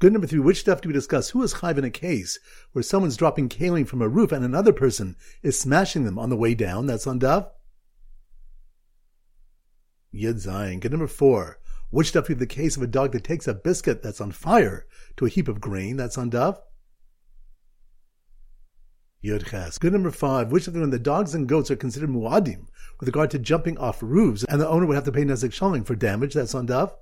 Good 0.00 0.12
number 0.12 0.26
three, 0.26 0.38
which 0.38 0.60
stuff 0.60 0.80
do 0.80 0.88
we 0.88 0.92
discuss? 0.92 1.30
Who 1.30 1.42
is 1.42 1.54
chayv 1.54 1.78
in 1.78 1.84
a 1.84 1.90
case 1.90 2.38
where 2.72 2.82
someone's 2.82 3.16
dropping 3.16 3.48
kalim 3.48 3.86
from 3.86 4.02
a 4.02 4.08
roof 4.08 4.32
and 4.32 4.44
another 4.44 4.72
person 4.72 5.16
is 5.42 5.58
smashing 5.58 6.04
them 6.04 6.18
on 6.18 6.30
the 6.30 6.36
way 6.36 6.54
down? 6.54 6.86
That's 6.86 7.06
on 7.06 7.20
Daf. 7.20 7.48
Yud 10.14 10.44
Zayin. 10.44 10.80
Good 10.80 10.92
number 10.92 11.06
four, 11.06 11.58
which 11.90 12.08
stuff 12.08 12.26
do 12.26 12.30
we 12.30 12.34
have 12.34 12.40
the 12.40 12.46
case 12.46 12.76
of 12.76 12.82
a 12.82 12.86
dog 12.86 13.12
that 13.12 13.24
takes 13.24 13.48
a 13.48 13.54
biscuit 13.54 14.02
that's 14.02 14.20
on 14.20 14.30
fire 14.32 14.86
to 15.16 15.26
a 15.26 15.28
heap 15.28 15.48
of 15.48 15.60
grain? 15.60 15.96
That's 15.96 16.18
on 16.18 16.30
Daf. 16.30 16.58
Yud 19.24 19.48
Ches. 19.48 19.78
Good 19.78 19.92
number 19.92 20.10
five, 20.10 20.50
which 20.50 20.66
of 20.66 20.74
them 20.74 20.90
the 20.90 20.98
dogs 20.98 21.34
and 21.34 21.48
goats 21.48 21.70
are 21.70 21.76
considered 21.76 22.10
muadim 22.10 22.66
with 22.98 23.08
regard 23.08 23.30
to 23.30 23.38
jumping 23.38 23.78
off 23.78 24.02
roofs 24.02 24.44
and 24.44 24.60
the 24.60 24.68
owner 24.68 24.84
would 24.84 24.96
have 24.96 25.04
to 25.04 25.12
pay 25.12 25.24
nezek 25.24 25.52
shalom 25.52 25.84
for 25.84 25.94
damage? 25.94 26.34
That's 26.34 26.54
on 26.54 26.66
Daf. 26.66 26.92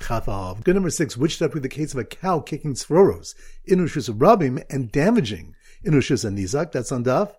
Good 0.00 0.74
number 0.74 0.90
six, 0.90 1.16
which 1.16 1.36
step 1.36 1.54
with 1.54 1.62
the 1.62 1.68
case 1.68 1.92
of 1.92 1.98
a 1.98 2.04
cow 2.04 2.40
kicking 2.40 2.74
svoros, 2.74 3.34
inushus 3.68 4.10
rabim, 4.10 4.64
and 4.70 4.90
damaging 4.90 5.54
inushus 5.84 6.24
and 6.24 6.36
nizak. 6.38 6.72
That's 6.72 6.90
on 6.90 7.04
daf. 7.04 7.34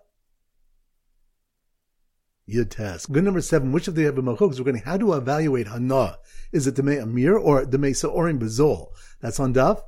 Yud 2.48 2.70
test. 2.70 3.12
Good 3.12 3.24
number 3.24 3.40
seven, 3.40 3.72
which 3.72 3.88
of 3.88 3.94
the 3.94 4.04
Ebimachok 4.04 4.58
we're 4.58 4.64
going 4.64 4.78
to 4.78 4.84
how 4.84 4.96
to 4.96 5.12
evaluate 5.12 5.68
Hana? 5.68 6.18
Is 6.50 6.66
it 6.66 6.74
Demei 6.74 7.02
Amir 7.02 7.36
or 7.36 7.64
Demei 7.64 7.94
Sa'orim 7.94 8.40
Bezol? 8.40 8.88
That's 9.20 9.38
on 9.38 9.54
daf. 9.54 9.80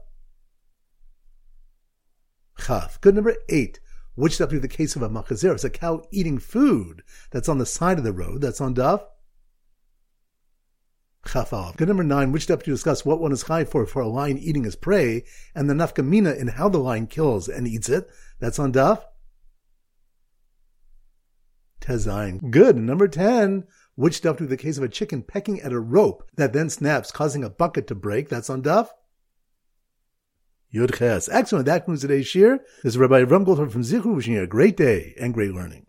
Chav. 2.59 3.01
Good 3.01 3.15
number 3.15 3.37
eight. 3.49 3.81
Which 4.15 4.35
step 4.35 4.53
with 4.53 4.63
the 4.63 4.69
case 4.69 4.95
of 4.95 5.03
a 5.03 5.09
machazer? 5.09 5.53
It's 5.53 5.65
a 5.65 5.71
cow 5.71 6.05
eating 6.13 6.39
food 6.39 7.03
that's 7.31 7.49
on 7.49 7.59
the 7.59 7.67
side 7.67 7.99
of 7.99 8.05
the 8.05 8.13
road. 8.13 8.41
That's 8.41 8.61
on 8.61 8.75
daf. 8.75 9.05
Chafal. 11.25 11.77
Good 11.77 11.89
number 11.89 12.05
nine, 12.05 12.33
which 12.33 12.45
step 12.45 12.63
to 12.63 12.71
discuss 12.71 13.05
what 13.05 13.21
one 13.21 13.33
is 13.33 13.43
high 13.43 13.65
for 13.65 13.87
for 13.87 14.03
a 14.03 14.09
lion 14.09 14.39
eating 14.39 14.65
his 14.65 14.77
prey, 14.77 15.25
and 15.55 15.69
the 15.69 15.75
nafkamina 15.75 16.39
in 16.39 16.49
how 16.49 16.69
the 16.69 16.79
lion 16.79 17.07
kills 17.07 17.49
and 17.49 17.67
eats 17.67 17.89
it. 17.89 18.09
That's 18.41 18.59
on 18.59 18.73
Daf. 18.73 19.03
Tezain. 21.81 22.51
Good. 22.51 22.77
Number 22.77 23.09
ten, 23.09 23.65
which 23.95 24.15
stuff 24.15 24.39
do 24.39 24.47
the 24.47 24.57
case 24.57 24.79
of 24.79 24.85
a 24.85 24.89
chicken 24.89 25.23
pecking 25.23 25.61
at 25.61 25.73
a 25.73 25.81
rope 25.81 26.29
that 26.37 26.53
then 26.53 26.71
snaps, 26.71 27.11
causing 27.11 27.45
a 27.45 27.51
bucket 27.51 27.87
to 27.89 27.95
break? 27.95 28.29
That's 28.29 28.51
on 28.51 28.63
Daf. 28.63 28.89
Yud 30.75 30.97
Ches. 30.99 31.29
Excellent. 31.29 31.67
That 31.67 31.81
concludes 31.81 32.03
today's 32.03 32.27
shiur. 32.27 32.59
This 32.83 32.95
is 32.95 32.99
Rabbi 32.99 33.21
Ram 33.21 33.45
from 33.45 33.83
Zichru 33.83 34.17
wishing 34.17 34.35
you 34.35 34.43
a 34.43 34.47
great 34.47 34.77
day 34.77 35.15
and 35.21 35.33
great 35.33 35.53
learning. 35.53 35.87